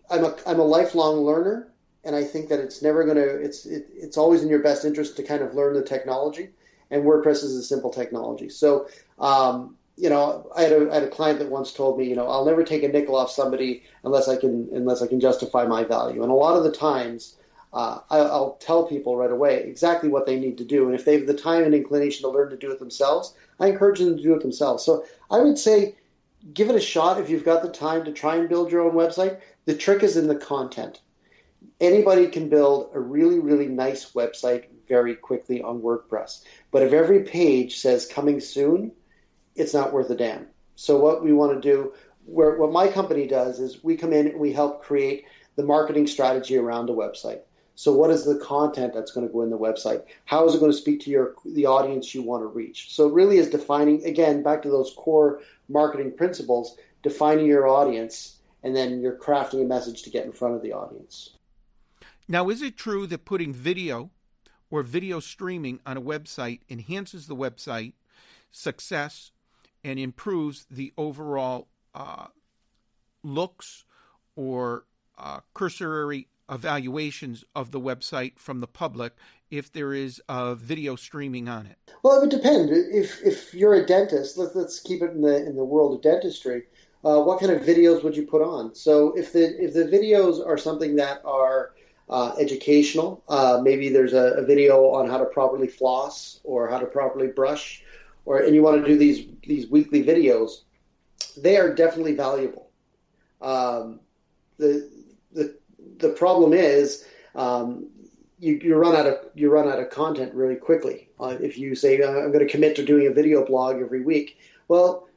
I'm 0.08 0.24
a 0.24 0.36
I'm 0.46 0.60
a 0.60 0.64
lifelong 0.64 1.16
learner, 1.24 1.72
and 2.04 2.14
I 2.14 2.24
think 2.24 2.48
that 2.48 2.60
it's 2.60 2.82
never 2.82 3.04
going 3.04 3.16
to 3.16 3.28
it's 3.28 3.66
it, 3.66 3.88
it's 3.94 4.16
always 4.16 4.42
in 4.42 4.48
your 4.48 4.62
best 4.62 4.84
interest 4.84 5.16
to 5.16 5.22
kind 5.22 5.42
of 5.42 5.54
learn 5.54 5.74
the 5.74 5.82
technology. 5.82 6.50
And 6.90 7.04
WordPress 7.04 7.44
is 7.44 7.54
a 7.54 7.62
simple 7.62 7.90
technology. 7.90 8.48
So 8.48 8.88
um, 9.18 9.76
you 9.98 10.08
know, 10.08 10.48
I 10.56 10.62
had, 10.62 10.72
a, 10.72 10.90
I 10.90 10.94
had 10.94 11.02
a 11.02 11.08
client 11.08 11.40
that 11.40 11.50
once 11.50 11.72
told 11.72 11.98
me, 11.98 12.08
you 12.08 12.14
know, 12.14 12.28
I'll 12.28 12.44
never 12.44 12.62
take 12.62 12.84
a 12.84 12.88
nickel 12.88 13.16
off 13.16 13.32
somebody 13.32 13.82
unless 14.04 14.28
I 14.28 14.36
can 14.36 14.68
unless 14.72 15.02
I 15.02 15.08
can 15.08 15.18
justify 15.18 15.64
my 15.64 15.82
value. 15.82 16.22
And 16.22 16.30
a 16.30 16.34
lot 16.34 16.56
of 16.56 16.62
the 16.62 16.70
times, 16.70 17.36
uh, 17.72 17.98
I, 18.08 18.18
I'll 18.18 18.56
tell 18.60 18.86
people 18.86 19.16
right 19.16 19.30
away 19.30 19.64
exactly 19.64 20.08
what 20.08 20.24
they 20.24 20.38
need 20.38 20.56
to 20.58 20.64
do. 20.64 20.86
And 20.86 20.94
if 20.94 21.04
they 21.04 21.18
have 21.18 21.26
the 21.26 21.34
time 21.34 21.64
and 21.64 21.74
inclination 21.74 22.22
to 22.22 22.28
learn 22.28 22.50
to 22.50 22.56
do 22.56 22.70
it 22.70 22.78
themselves, 22.78 23.34
I 23.58 23.66
encourage 23.66 23.98
them 23.98 24.16
to 24.16 24.22
do 24.22 24.34
it 24.34 24.42
themselves. 24.42 24.84
So 24.84 25.04
I 25.32 25.40
would 25.40 25.58
say, 25.58 25.96
give 26.54 26.70
it 26.70 26.76
a 26.76 26.80
shot 26.80 27.20
if 27.20 27.28
you've 27.28 27.44
got 27.44 27.62
the 27.62 27.68
time 27.68 28.04
to 28.04 28.12
try 28.12 28.36
and 28.36 28.48
build 28.48 28.70
your 28.70 28.82
own 28.82 28.92
website. 28.92 29.40
The 29.64 29.74
trick 29.74 30.04
is 30.04 30.16
in 30.16 30.28
the 30.28 30.36
content. 30.36 31.00
Anybody 31.80 32.28
can 32.28 32.48
build 32.48 32.90
a 32.94 33.00
really, 33.00 33.38
really 33.38 33.68
nice 33.68 34.12
website 34.12 34.66
very 34.88 35.14
quickly 35.14 35.62
on 35.62 35.80
WordPress. 35.80 36.42
But 36.70 36.82
if 36.82 36.92
every 36.92 37.24
page 37.24 37.78
says 37.78 38.06
coming 38.06 38.40
soon, 38.40 38.92
it's 39.54 39.74
not 39.74 39.92
worth 39.92 40.10
a 40.10 40.16
damn. 40.16 40.46
So 40.76 40.98
what 40.98 41.22
we 41.22 41.32
want 41.32 41.60
to 41.60 41.68
do, 41.68 41.92
where 42.24 42.56
what 42.56 42.72
my 42.72 42.88
company 42.88 43.26
does 43.26 43.60
is 43.60 43.82
we 43.82 43.96
come 43.96 44.12
in 44.12 44.28
and 44.28 44.40
we 44.40 44.52
help 44.52 44.82
create 44.82 45.24
the 45.56 45.64
marketing 45.64 46.06
strategy 46.06 46.56
around 46.56 46.90
a 46.90 46.94
website. 46.94 47.40
So 47.74 47.92
what 47.92 48.10
is 48.10 48.24
the 48.24 48.38
content 48.38 48.92
that's 48.92 49.12
going 49.12 49.26
to 49.26 49.32
go 49.32 49.42
in 49.42 49.50
the 49.50 49.58
website? 49.58 50.02
How 50.24 50.46
is 50.46 50.54
it 50.54 50.60
going 50.60 50.72
to 50.72 50.76
speak 50.76 51.00
to 51.02 51.10
your 51.10 51.34
the 51.44 51.66
audience 51.66 52.12
you 52.12 52.22
want 52.22 52.42
to 52.42 52.46
reach? 52.46 52.92
So 52.92 53.08
it 53.08 53.14
really 53.14 53.38
is 53.38 53.50
defining 53.50 54.04
again 54.04 54.42
back 54.42 54.62
to 54.62 54.70
those 54.70 54.92
core 54.96 55.42
marketing 55.68 56.16
principles, 56.16 56.76
defining 57.02 57.46
your 57.46 57.68
audience 57.68 58.38
and 58.62 58.74
then 58.74 59.00
you're 59.00 59.16
crafting 59.16 59.62
a 59.62 59.64
message 59.64 60.02
to 60.02 60.10
get 60.10 60.26
in 60.26 60.32
front 60.32 60.54
of 60.54 60.62
the 60.62 60.72
audience. 60.72 61.30
Now, 62.30 62.50
is 62.50 62.60
it 62.60 62.76
true 62.76 63.06
that 63.06 63.24
putting 63.24 63.54
video 63.54 64.10
or 64.70 64.82
video 64.82 65.18
streaming 65.18 65.80
on 65.86 65.96
a 65.96 66.02
website 66.02 66.60
enhances 66.68 67.26
the 67.26 67.34
website 67.34 67.94
success 68.50 69.30
and 69.82 69.98
improves 69.98 70.66
the 70.70 70.92
overall 70.98 71.68
uh, 71.94 72.26
looks 73.22 73.84
or 74.36 74.84
uh, 75.16 75.40
cursory 75.54 76.28
evaluations 76.50 77.44
of 77.54 77.70
the 77.70 77.80
website 77.80 78.38
from 78.38 78.60
the 78.60 78.66
public 78.66 79.14
if 79.50 79.72
there 79.72 79.94
is 79.94 80.20
video 80.28 80.96
streaming 80.96 81.48
on 81.48 81.66
it? 81.66 81.78
Well, 82.02 82.18
it 82.18 82.20
would 82.20 82.30
depend. 82.30 82.70
If 82.70 83.22
if 83.24 83.54
you're 83.54 83.74
a 83.74 83.86
dentist, 83.86 84.36
let's 84.36 84.54
let's 84.54 84.80
keep 84.80 85.02
it 85.02 85.12
in 85.12 85.22
the 85.22 85.46
in 85.46 85.56
the 85.56 85.64
world 85.64 85.94
of 85.94 86.02
dentistry. 86.02 86.64
Uh, 87.04 87.22
what 87.22 87.40
kind 87.40 87.52
of 87.52 87.62
videos 87.62 88.02
would 88.02 88.16
you 88.16 88.26
put 88.26 88.42
on? 88.42 88.74
So 88.74 89.16
if 89.16 89.32
the 89.32 89.62
if 89.62 89.72
the 89.72 89.84
videos 89.84 90.44
are 90.46 90.58
something 90.58 90.96
that 90.96 91.22
are 91.24 91.72
uh, 92.10 92.34
educational, 92.38 93.22
uh, 93.28 93.60
maybe 93.62 93.88
there's 93.88 94.14
a, 94.14 94.34
a, 94.38 94.42
video 94.44 94.90
on 94.90 95.08
how 95.08 95.18
to 95.18 95.26
properly 95.26 95.68
floss 95.68 96.40
or 96.42 96.68
how 96.68 96.78
to 96.78 96.86
properly 96.86 97.26
brush, 97.26 97.82
or 98.24 98.40
and 98.40 98.54
you 98.54 98.62
want 98.62 98.80
to 98.80 98.86
do 98.86 98.96
these 98.96 99.26
these 99.46 99.68
weekly 99.68 100.02
videos, 100.02 100.62
they 101.36 101.56
are 101.58 101.74
definitely 101.74 102.14
valuable. 102.14 102.70
Um, 103.42 104.00
the 104.56 104.90
the 105.32 105.56
the 105.98 106.10
problem 106.10 106.52
is 106.52 107.04
um, 107.34 107.88
you, 108.38 108.58
you 108.62 108.76
run 108.76 108.96
out 108.96 109.06
of 109.06 109.18
you 109.34 109.50
run 109.50 109.68
out 109.68 109.78
of 109.78 109.90
content 109.90 110.32
really 110.34 110.56
quickly. 110.56 111.08
Uh, 111.20 111.36
if 111.40 111.58
you 111.58 111.74
say 111.74 112.00
uh, 112.00 112.10
I'm 112.10 112.32
going 112.32 112.46
to 112.46 112.50
commit 112.50 112.76
to 112.76 112.84
doing 112.84 113.06
a 113.06 113.12
video 113.12 113.44
blog 113.44 113.80
every 113.80 114.02
week, 114.02 114.38
well, 114.68 115.07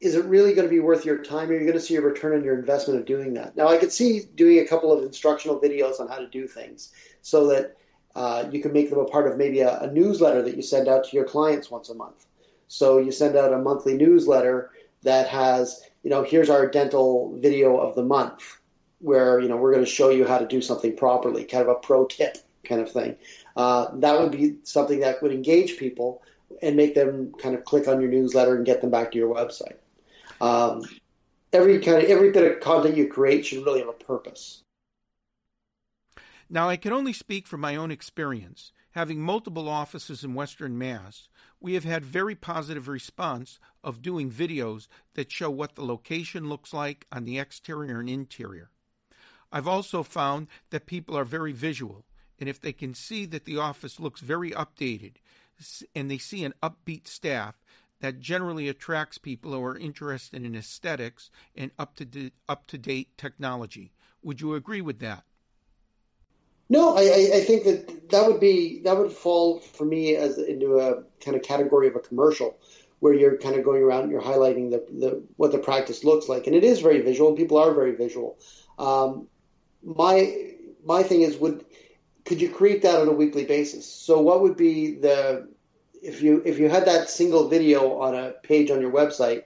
is 0.00 0.14
it 0.14 0.24
really 0.24 0.54
going 0.54 0.66
to 0.66 0.72
be 0.72 0.80
worth 0.80 1.04
your 1.04 1.18
time? 1.18 1.50
Are 1.50 1.52
you 1.52 1.60
going 1.60 1.72
to 1.72 1.80
see 1.80 1.96
a 1.96 2.00
return 2.00 2.34
on 2.34 2.42
your 2.42 2.58
investment 2.58 2.98
of 2.98 3.06
doing 3.06 3.34
that? 3.34 3.54
Now, 3.54 3.68
I 3.68 3.76
could 3.76 3.92
see 3.92 4.22
doing 4.34 4.58
a 4.58 4.66
couple 4.66 4.92
of 4.92 5.04
instructional 5.04 5.60
videos 5.60 6.00
on 6.00 6.08
how 6.08 6.16
to 6.16 6.26
do 6.26 6.46
things 6.46 6.90
so 7.20 7.48
that 7.48 7.76
uh, 8.14 8.48
you 8.50 8.62
can 8.62 8.72
make 8.72 8.88
them 8.88 8.98
a 8.98 9.04
part 9.04 9.30
of 9.30 9.36
maybe 9.36 9.60
a, 9.60 9.80
a, 9.80 9.92
newsletter 9.92 10.42
that 10.42 10.56
you 10.56 10.62
send 10.62 10.88
out 10.88 11.04
to 11.04 11.16
your 11.16 11.26
clients 11.26 11.70
once 11.70 11.90
a 11.90 11.94
month. 11.94 12.26
So 12.66 12.98
you 12.98 13.12
send 13.12 13.36
out 13.36 13.52
a 13.52 13.58
monthly 13.58 13.94
newsletter 13.94 14.70
that 15.02 15.28
has, 15.28 15.82
you 16.02 16.10
know, 16.10 16.22
here's 16.22 16.50
our 16.50 16.66
dental 16.66 17.38
video 17.38 17.76
of 17.76 17.94
the 17.94 18.02
month, 18.02 18.58
where 18.98 19.38
you 19.38 19.48
know 19.48 19.56
we're 19.56 19.72
going 19.72 19.84
to 19.84 19.90
show 19.90 20.10
you 20.10 20.26
how 20.26 20.38
to 20.38 20.46
do 20.46 20.60
something 20.60 20.96
properly, 20.96 21.44
kind 21.44 21.62
of 21.62 21.68
a 21.68 21.74
pro 21.74 22.06
tip 22.06 22.38
kind 22.64 22.80
of 22.80 22.90
thing. 22.90 23.16
Uh, 23.56 23.88
that 23.94 24.18
would 24.18 24.32
be 24.32 24.56
something 24.64 25.00
that 25.00 25.22
would 25.22 25.32
engage 25.32 25.78
people 25.78 26.22
and 26.62 26.76
make 26.76 26.94
them 26.94 27.32
kind 27.40 27.54
of 27.54 27.64
click 27.64 27.86
on 27.86 28.00
your 28.00 28.10
newsletter 28.10 28.56
and 28.56 28.66
get 28.66 28.80
them 28.80 28.90
back 28.90 29.12
to 29.12 29.18
your 29.18 29.32
website. 29.32 29.76
Um, 30.40 30.84
every 31.52 31.78
kind 31.80 32.02
of 32.02 32.10
every 32.10 32.30
bit 32.30 32.50
of 32.50 32.60
content 32.60 32.96
you 32.96 33.08
create 33.08 33.46
should 33.46 33.64
really 33.64 33.80
have 33.80 33.88
a 33.88 33.92
purpose. 33.92 34.62
Now, 36.48 36.68
I 36.68 36.76
can 36.76 36.92
only 36.92 37.12
speak 37.12 37.46
from 37.46 37.60
my 37.60 37.76
own 37.76 37.90
experience. 37.90 38.72
Having 38.92 39.20
multiple 39.20 39.68
offices 39.68 40.24
in 40.24 40.34
Western 40.34 40.76
Mass, 40.76 41.28
we 41.60 41.74
have 41.74 41.84
had 41.84 42.04
very 42.04 42.34
positive 42.34 42.88
response 42.88 43.60
of 43.84 44.02
doing 44.02 44.32
videos 44.32 44.88
that 45.14 45.30
show 45.30 45.48
what 45.48 45.76
the 45.76 45.84
location 45.84 46.48
looks 46.48 46.72
like 46.74 47.06
on 47.12 47.24
the 47.24 47.38
exterior 47.38 48.00
and 48.00 48.10
interior. 48.10 48.70
I've 49.52 49.68
also 49.68 50.02
found 50.02 50.48
that 50.70 50.86
people 50.86 51.16
are 51.16 51.24
very 51.24 51.52
visual, 51.52 52.04
and 52.40 52.48
if 52.48 52.60
they 52.60 52.72
can 52.72 52.94
see 52.94 53.26
that 53.26 53.44
the 53.44 53.58
office 53.58 54.00
looks 54.00 54.20
very 54.20 54.50
updated 54.50 55.16
and 55.94 56.10
they 56.10 56.18
see 56.18 56.42
an 56.42 56.54
upbeat 56.60 57.06
staff, 57.06 57.59
that 58.00 58.20
generally 58.20 58.68
attracts 58.68 59.18
people 59.18 59.52
who 59.52 59.62
are 59.62 59.76
interested 59.76 60.44
in 60.44 60.54
aesthetics 60.54 61.30
and 61.54 61.70
up 61.78 61.96
to 61.96 62.30
up 62.48 62.66
to 62.66 62.78
date 62.78 63.16
technology. 63.16 63.92
Would 64.22 64.40
you 64.40 64.54
agree 64.54 64.80
with 64.80 64.98
that? 65.00 65.24
No, 66.68 66.96
I, 66.96 67.30
I 67.34 67.40
think 67.40 67.64
that 67.64 68.10
that 68.10 68.26
would 68.26 68.40
be 68.40 68.80
that 68.84 68.96
would 68.96 69.12
fall 69.12 69.58
for 69.58 69.84
me 69.84 70.14
as 70.14 70.38
into 70.38 70.78
a 70.78 71.02
kind 71.24 71.36
of 71.36 71.42
category 71.42 71.88
of 71.88 71.96
a 71.96 72.00
commercial, 72.00 72.58
where 73.00 73.12
you're 73.12 73.36
kind 73.38 73.56
of 73.56 73.64
going 73.64 73.82
around 73.82 74.04
and 74.04 74.12
you're 74.12 74.22
highlighting 74.22 74.70
the, 74.70 74.84
the 74.98 75.22
what 75.36 75.52
the 75.52 75.58
practice 75.58 76.04
looks 76.04 76.28
like, 76.28 76.46
and 76.46 76.54
it 76.54 76.62
is 76.62 76.80
very 76.80 77.00
visual. 77.00 77.32
People 77.32 77.58
are 77.58 77.74
very 77.74 77.96
visual. 77.96 78.38
Um, 78.78 79.26
my 79.82 80.54
my 80.84 81.02
thing 81.02 81.22
is, 81.22 81.36
would 81.38 81.64
could 82.24 82.40
you 82.40 82.50
create 82.50 82.82
that 82.82 83.00
on 83.00 83.08
a 83.08 83.12
weekly 83.12 83.44
basis? 83.44 83.90
So 83.92 84.20
what 84.20 84.42
would 84.42 84.56
be 84.56 84.94
the 84.94 85.48
if 86.02 86.22
you 86.22 86.42
if 86.44 86.58
you 86.58 86.68
had 86.68 86.86
that 86.86 87.10
single 87.10 87.48
video 87.48 88.00
on 88.00 88.14
a 88.14 88.30
page 88.42 88.70
on 88.70 88.80
your 88.80 88.92
website, 88.92 89.44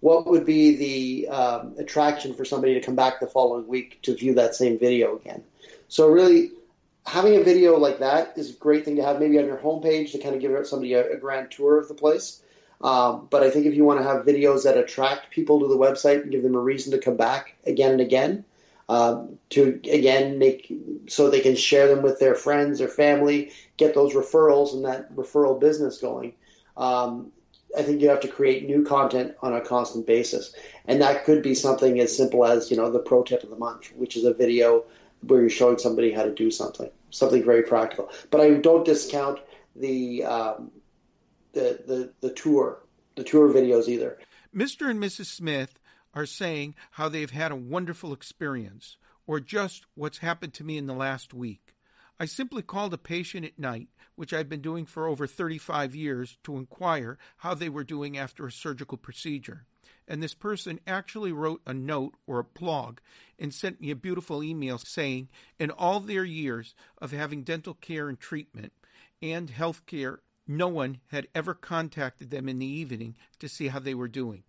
what 0.00 0.26
would 0.26 0.46
be 0.46 0.76
the 0.76 1.28
um, 1.28 1.74
attraction 1.78 2.34
for 2.34 2.44
somebody 2.44 2.74
to 2.74 2.80
come 2.80 2.94
back 2.94 3.20
the 3.20 3.26
following 3.26 3.66
week 3.66 4.00
to 4.02 4.14
view 4.14 4.34
that 4.34 4.54
same 4.54 4.78
video 4.78 5.16
again? 5.16 5.42
So 5.88 6.08
really, 6.08 6.52
having 7.06 7.36
a 7.36 7.42
video 7.42 7.76
like 7.76 7.98
that 8.00 8.36
is 8.36 8.50
a 8.50 8.58
great 8.58 8.84
thing 8.84 8.96
to 8.96 9.02
have 9.02 9.18
maybe 9.18 9.38
on 9.38 9.46
your 9.46 9.56
homepage 9.56 10.12
to 10.12 10.18
kind 10.18 10.34
of 10.34 10.40
give 10.40 10.66
somebody 10.66 10.94
a, 10.94 11.12
a 11.12 11.16
grand 11.16 11.50
tour 11.50 11.78
of 11.78 11.88
the 11.88 11.94
place. 11.94 12.42
Um, 12.80 13.26
but 13.30 13.42
I 13.42 13.50
think 13.50 13.66
if 13.66 13.74
you 13.74 13.84
want 13.84 13.98
to 14.00 14.04
have 14.04 14.24
videos 14.24 14.62
that 14.64 14.76
attract 14.76 15.30
people 15.30 15.60
to 15.60 15.66
the 15.66 15.76
website 15.76 16.22
and 16.22 16.30
give 16.30 16.44
them 16.44 16.54
a 16.54 16.60
reason 16.60 16.92
to 16.92 16.98
come 16.98 17.16
back 17.16 17.56
again 17.66 17.92
and 17.92 18.00
again, 18.00 18.44
um, 18.88 19.38
to 19.50 19.80
again 19.90 20.38
make 20.38 20.72
so 21.08 21.28
they 21.28 21.40
can 21.40 21.56
share 21.56 21.88
them 21.88 22.02
with 22.02 22.18
their 22.18 22.34
friends 22.34 22.80
or 22.80 22.88
family, 22.88 23.52
get 23.76 23.94
those 23.94 24.14
referrals 24.14 24.72
and 24.72 24.84
that 24.84 25.14
referral 25.14 25.60
business 25.60 25.98
going. 25.98 26.34
Um, 26.76 27.32
I 27.76 27.82
think 27.82 28.00
you 28.00 28.08
have 28.08 28.20
to 28.20 28.28
create 28.28 28.66
new 28.66 28.82
content 28.82 29.34
on 29.42 29.54
a 29.54 29.60
constant 29.60 30.06
basis, 30.06 30.54
and 30.86 31.02
that 31.02 31.24
could 31.24 31.42
be 31.42 31.54
something 31.54 32.00
as 32.00 32.16
simple 32.16 32.46
as 32.46 32.70
you 32.70 32.76
know 32.76 32.90
the 32.90 32.98
pro 32.98 33.22
tip 33.22 33.42
of 33.42 33.50
the 33.50 33.56
month, 33.56 33.92
which 33.94 34.16
is 34.16 34.24
a 34.24 34.32
video 34.32 34.84
where 35.26 35.40
you're 35.40 35.50
showing 35.50 35.78
somebody 35.78 36.12
how 36.12 36.22
to 36.22 36.32
do 36.32 36.50
something, 36.50 36.90
something 37.10 37.44
very 37.44 37.62
practical. 37.62 38.10
But 38.30 38.40
I 38.40 38.54
don't 38.54 38.84
discount 38.84 39.40
the 39.76 40.24
um, 40.24 40.70
the, 41.52 41.80
the 41.86 42.12
the 42.20 42.34
tour, 42.34 42.80
the 43.16 43.24
tour 43.24 43.52
videos 43.52 43.88
either. 43.88 44.18
Mr. 44.54 44.88
and 44.90 45.02
Mrs. 45.02 45.26
Smith 45.26 45.78
are 46.14 46.26
saying 46.26 46.74
how 46.92 47.08
they've 47.08 47.30
had 47.30 47.52
a 47.52 47.56
wonderful 47.56 48.12
experience, 48.12 48.96
or 49.26 49.40
just 49.40 49.86
what's 49.94 50.18
happened 50.18 50.54
to 50.54 50.64
me 50.64 50.78
in 50.78 50.86
the 50.86 50.94
last 50.94 51.34
week. 51.34 51.74
I 52.20 52.24
simply 52.24 52.62
called 52.62 52.94
a 52.94 52.98
patient 52.98 53.44
at 53.44 53.58
night, 53.58 53.88
which 54.16 54.32
I've 54.32 54.48
been 54.48 54.62
doing 54.62 54.86
for 54.86 55.06
over 55.06 55.26
35 55.26 55.94
years, 55.94 56.36
to 56.44 56.56
inquire 56.56 57.18
how 57.38 57.54
they 57.54 57.68
were 57.68 57.84
doing 57.84 58.18
after 58.18 58.46
a 58.46 58.52
surgical 58.52 58.98
procedure 58.98 59.66
and 60.08 60.22
this 60.22 60.34
person 60.34 60.80
actually 60.86 61.32
wrote 61.32 61.60
a 61.66 61.74
note 61.74 62.14
or 62.26 62.38
a 62.38 62.44
blog 62.44 62.98
and 63.38 63.52
sent 63.52 63.80
me 63.80 63.90
a 63.90 63.96
beautiful 63.96 64.42
email 64.42 64.78
saying, 64.78 65.28
in 65.58 65.70
all 65.70 66.00
their 66.00 66.24
years 66.24 66.74
of 67.00 67.12
having 67.12 67.42
dental 67.42 67.74
care 67.74 68.08
and 68.08 68.18
treatment 68.18 68.72
and 69.20 69.50
health 69.50 69.84
care, 69.86 70.20
no 70.46 70.66
one 70.66 70.98
had 71.08 71.28
ever 71.34 71.52
contacted 71.52 72.30
them 72.30 72.48
in 72.48 72.58
the 72.58 72.66
evening 72.66 73.16
to 73.38 73.48
see 73.48 73.68
how 73.68 73.78
they 73.78 73.94
were 73.94 74.08
doing. 74.08 74.42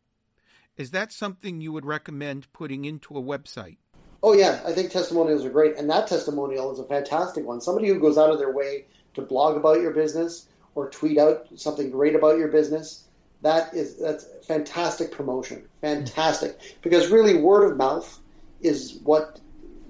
Is 0.79 0.91
that 0.91 1.11
something 1.11 1.61
you 1.61 1.71
would 1.71 1.85
recommend 1.85 2.51
putting 2.53 2.85
into 2.85 3.15
a 3.17 3.21
website? 3.21 3.77
Oh, 4.23 4.33
yeah, 4.33 4.61
I 4.65 4.71
think 4.71 4.89
testimonials 4.89 5.45
are 5.45 5.49
great. 5.49 5.77
And 5.77 5.89
that 5.89 6.07
testimonial 6.07 6.71
is 6.71 6.79
a 6.79 6.85
fantastic 6.85 7.45
one. 7.45 7.61
Somebody 7.61 7.89
who 7.89 7.99
goes 7.99 8.17
out 8.17 8.31
of 8.31 8.39
their 8.39 8.51
way 8.51 8.85
to 9.13 9.21
blog 9.21 9.57
about 9.57 9.81
your 9.81 9.91
business 9.91 10.47
or 10.75 10.89
tweet 10.89 11.17
out 11.17 11.47
something 11.55 11.91
great 11.91 12.15
about 12.15 12.37
your 12.37 12.47
business 12.47 13.03
that 13.41 13.73
is 13.73 13.97
that's 13.97 14.25
fantastic 14.45 15.11
promotion, 15.11 15.65
fantastic. 15.81 16.57
Because 16.81 17.09
really, 17.09 17.35
word 17.35 17.71
of 17.71 17.77
mouth 17.77 18.19
is 18.61 18.99
what 19.03 19.39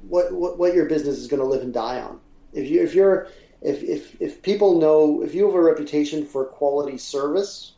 what, 0.08 0.32
what 0.32 0.60
what 0.60 0.74
your 0.76 0.86
business 0.86 1.18
is 1.18 1.28
going 1.28 1.42
to 1.42 1.48
live 1.48 1.64
and 1.64 1.74
die 1.74 2.00
on. 2.00 2.20
If 2.54 2.70
you 2.70 2.84
if 2.84 2.94
you're 2.94 3.28
if, 3.62 3.82
if 3.84 4.22
if 4.22 4.42
people 4.44 4.80
know 4.80 5.24
if 5.24 5.34
you 5.34 5.48
have 5.48 5.56
a 5.56 5.62
reputation 5.62 6.26
for 6.26 6.46
quality 6.46 6.98
service 6.98 7.74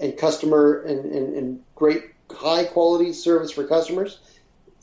and 0.00 0.16
customer 0.16 0.82
and, 0.82 1.04
and, 1.06 1.34
and 1.36 1.62
great 1.74 2.02
high 2.30 2.64
quality 2.64 3.12
service 3.12 3.50
for 3.50 3.66
customers, 3.66 4.20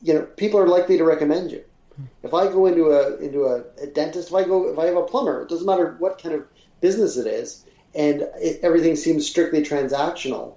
you 0.01 0.13
know 0.13 0.21
people 0.21 0.59
are 0.59 0.67
likely 0.67 0.97
to 0.97 1.03
recommend 1.03 1.51
you. 1.51 1.63
Hmm. 1.95 2.03
If 2.23 2.33
I 2.33 2.47
go 2.47 2.65
into 2.65 2.91
a 2.91 3.17
into 3.17 3.45
a, 3.45 3.63
a 3.81 3.87
dentist, 3.87 4.29
if 4.29 4.35
I 4.35 4.43
go 4.43 4.69
if 4.69 4.79
I 4.79 4.85
have 4.85 4.97
a 4.97 5.03
plumber, 5.03 5.41
it 5.41 5.49
doesn't 5.49 5.65
matter 5.65 5.95
what 5.99 6.21
kind 6.21 6.35
of 6.35 6.45
business 6.81 7.17
it 7.17 7.27
is, 7.27 7.65
and 7.95 8.21
it, 8.37 8.59
everything 8.63 8.95
seems 8.95 9.29
strictly 9.29 9.63
transactional. 9.63 10.55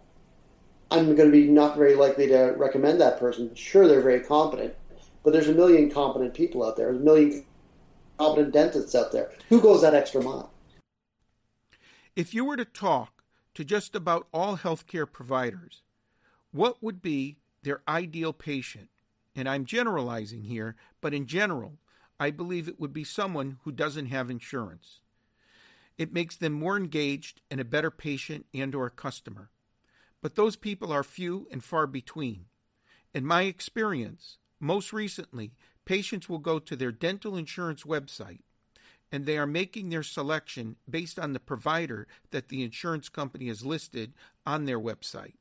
I'm 0.90 1.16
going 1.16 1.30
to 1.30 1.32
be 1.32 1.48
not 1.48 1.76
very 1.76 1.96
likely 1.96 2.28
to 2.28 2.54
recommend 2.56 3.00
that 3.00 3.18
person. 3.18 3.54
Sure, 3.54 3.88
they're 3.88 4.00
very 4.00 4.20
competent, 4.20 4.74
but 5.24 5.32
there's 5.32 5.48
a 5.48 5.54
million 5.54 5.90
competent 5.90 6.32
people 6.32 6.64
out 6.64 6.76
there. 6.76 6.86
There's 6.86 7.00
a 7.00 7.04
million 7.04 7.44
competent 8.18 8.52
dentists 8.52 8.94
out 8.94 9.10
there. 9.10 9.32
Who 9.48 9.60
goes 9.60 9.82
that 9.82 9.94
extra 9.94 10.22
mile? 10.22 10.50
If 12.14 12.32
you 12.32 12.44
were 12.44 12.56
to 12.56 12.64
talk 12.64 13.24
to 13.54 13.64
just 13.64 13.94
about 13.94 14.28
all 14.32 14.56
healthcare 14.58 15.10
providers, 15.10 15.82
what 16.56 16.82
would 16.82 17.02
be 17.02 17.38
their 17.62 17.82
ideal 17.86 18.32
patient? 18.32 18.88
And 19.34 19.48
I'm 19.48 19.66
generalizing 19.66 20.42
here, 20.42 20.76
but 21.00 21.12
in 21.12 21.26
general, 21.26 21.78
I 22.18 22.30
believe 22.30 22.68
it 22.68 22.80
would 22.80 22.92
be 22.92 23.04
someone 23.04 23.58
who 23.64 23.72
doesn't 23.72 24.06
have 24.06 24.30
insurance. 24.30 25.00
It 25.98 26.12
makes 26.12 26.36
them 26.36 26.52
more 26.52 26.76
engaged 26.76 27.42
and 27.50 27.60
a 27.60 27.64
better 27.64 27.90
patient 27.90 28.46
and 28.54 28.74
or 28.74 28.88
customer. 28.90 29.50
But 30.22 30.34
those 30.34 30.56
people 30.56 30.92
are 30.92 31.02
few 31.02 31.46
and 31.50 31.62
far 31.62 31.86
between. 31.86 32.46
In 33.14 33.24
my 33.24 33.42
experience, 33.42 34.38
most 34.58 34.92
recently, 34.92 35.52
patients 35.84 36.28
will 36.28 36.38
go 36.38 36.58
to 36.58 36.76
their 36.76 36.92
dental 36.92 37.36
insurance 37.36 37.82
website 37.84 38.40
and 39.12 39.24
they 39.24 39.38
are 39.38 39.46
making 39.46 39.88
their 39.88 40.02
selection 40.02 40.76
based 40.88 41.18
on 41.18 41.32
the 41.32 41.40
provider 41.40 42.06
that 42.30 42.48
the 42.48 42.62
insurance 42.62 43.08
company 43.08 43.46
has 43.48 43.64
listed 43.64 44.14
on 44.44 44.64
their 44.64 44.80
website. 44.80 45.34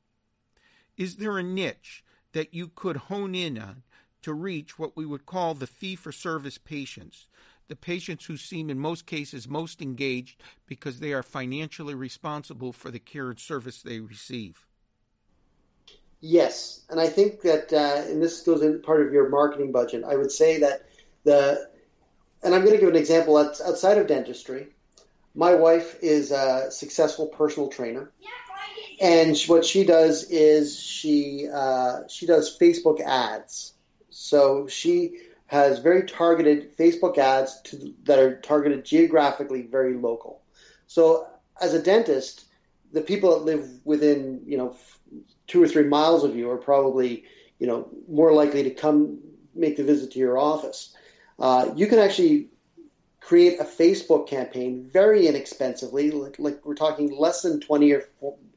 Is 0.97 1.17
there 1.17 1.37
a 1.37 1.43
niche 1.43 2.03
that 2.33 2.53
you 2.53 2.67
could 2.67 2.97
hone 2.97 3.35
in 3.35 3.57
on 3.57 3.83
to 4.21 4.33
reach 4.33 4.79
what 4.79 4.95
we 4.95 5.05
would 5.05 5.25
call 5.25 5.53
the 5.53 5.67
fee 5.67 5.95
for 5.95 6.11
service 6.11 6.57
patients, 6.57 7.27
the 7.67 7.75
patients 7.75 8.25
who 8.25 8.37
seem 8.37 8.69
in 8.69 8.79
most 8.79 9.05
cases 9.05 9.47
most 9.47 9.81
engaged 9.81 10.41
because 10.67 10.99
they 10.99 11.13
are 11.13 11.23
financially 11.23 11.93
responsible 11.93 12.71
for 12.71 12.91
the 12.91 12.99
care 12.99 13.29
and 13.29 13.39
service 13.39 13.81
they 13.81 13.99
receive? 13.99 14.65
Yes, 16.21 16.81
and 16.89 16.99
I 16.99 17.07
think 17.07 17.41
that, 17.41 17.71
uh, 17.71 18.09
and 18.09 18.21
this 18.21 18.41
goes 18.41 18.61
in 18.61 18.81
part 18.81 19.05
of 19.05 19.13
your 19.13 19.29
marketing 19.29 19.71
budget. 19.71 20.03
I 20.03 20.15
would 20.15 20.31
say 20.31 20.59
that 20.59 20.87
the, 21.23 21.69
and 22.41 22.55
I'm 22.55 22.61
going 22.61 22.73
to 22.73 22.79
give 22.79 22.89
an 22.89 22.95
example 22.95 23.37
outside 23.37 23.97
of 23.97 24.07
dentistry. 24.07 24.67
My 25.35 25.53
wife 25.53 25.97
is 26.01 26.31
a 26.31 26.71
successful 26.71 27.27
personal 27.27 27.69
trainer, 27.69 28.11
and 28.99 29.37
what 29.47 29.65
she 29.65 29.83
does 29.83 30.23
is 30.29 30.79
she 30.79 31.47
uh, 31.51 32.07
she 32.07 32.25
does 32.25 32.57
Facebook 32.57 33.01
ads. 33.01 33.73
So 34.09 34.67
she 34.67 35.19
has 35.47 35.79
very 35.79 36.03
targeted 36.03 36.75
Facebook 36.77 37.17
ads 37.17 37.61
to, 37.61 37.93
that 38.03 38.19
are 38.19 38.39
targeted 38.39 38.85
geographically, 38.85 39.63
very 39.63 39.95
local. 39.95 40.41
So 40.87 41.27
as 41.61 41.73
a 41.73 41.81
dentist, 41.81 42.45
the 42.91 43.01
people 43.01 43.31
that 43.31 43.45
live 43.45 43.69
within 43.83 44.41
you 44.45 44.57
know 44.57 44.75
two 45.47 45.61
or 45.61 45.67
three 45.67 45.87
miles 45.87 46.23
of 46.23 46.35
you 46.35 46.49
are 46.49 46.57
probably, 46.57 47.25
you 47.59 47.67
know, 47.67 47.89
more 48.07 48.33
likely 48.33 48.63
to 48.63 48.71
come 48.71 49.19
make 49.53 49.77
the 49.77 49.83
visit 49.83 50.11
to 50.11 50.19
your 50.19 50.37
office. 50.37 50.95
Uh, 51.37 51.71
you 51.75 51.87
can 51.87 51.99
actually 51.99 52.49
create 53.25 53.59
a 53.59 53.63
Facebook 53.63 54.27
campaign 54.27 54.87
very 54.93 55.25
inexpensively, 55.25 56.11
like, 56.11 56.35
like 56.37 56.63
we're 56.63 56.75
talking 56.75 57.09
less 57.17 57.41
than 57.41 57.59
twenty 57.59 57.91
or 57.91 58.03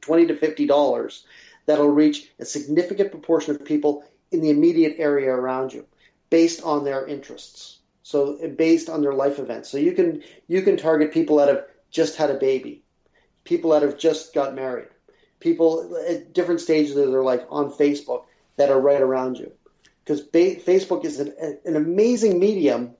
20 0.01 0.27
to 0.27 0.35
fifty 0.35 0.67
dollars, 0.67 1.25
that'll 1.65 1.89
reach 1.89 2.29
a 2.39 2.45
significant 2.45 3.09
proportion 3.09 3.55
of 3.55 3.65
people 3.65 4.03
in 4.31 4.41
the 4.41 4.51
immediate 4.51 4.97
area 4.99 5.31
around 5.31 5.73
you, 5.73 5.87
based 6.29 6.61
on 6.61 6.83
their 6.83 7.07
interests. 7.07 7.79
So 8.03 8.47
based 8.47 8.89
on 8.89 9.01
their 9.01 9.13
life 9.13 9.39
events. 9.39 9.69
So 9.69 9.79
you 9.79 9.93
can 9.93 10.21
you 10.47 10.61
can 10.61 10.77
target 10.77 11.13
people 11.13 11.37
that 11.37 11.47
have 11.47 11.65
just 11.89 12.17
had 12.17 12.29
a 12.29 12.35
baby, 12.35 12.83
people 13.45 13.71
that 13.71 13.81
have 13.81 13.97
just 13.97 14.35
got 14.35 14.53
married, 14.53 14.89
people 15.39 15.97
at 16.07 16.31
different 16.31 16.61
stages 16.61 16.95
of 16.95 17.11
their 17.11 17.23
life 17.23 17.41
on 17.49 17.71
Facebook 17.71 18.25
that 18.57 18.69
are 18.69 18.79
right 18.79 19.01
around 19.01 19.39
you. 19.39 19.51
Because 20.03 20.21
ba- 20.21 20.57
Facebook 20.57 21.05
is 21.05 21.19
an, 21.19 21.33
an, 21.65 21.75
amazing 21.75 22.39
medium 22.39 22.95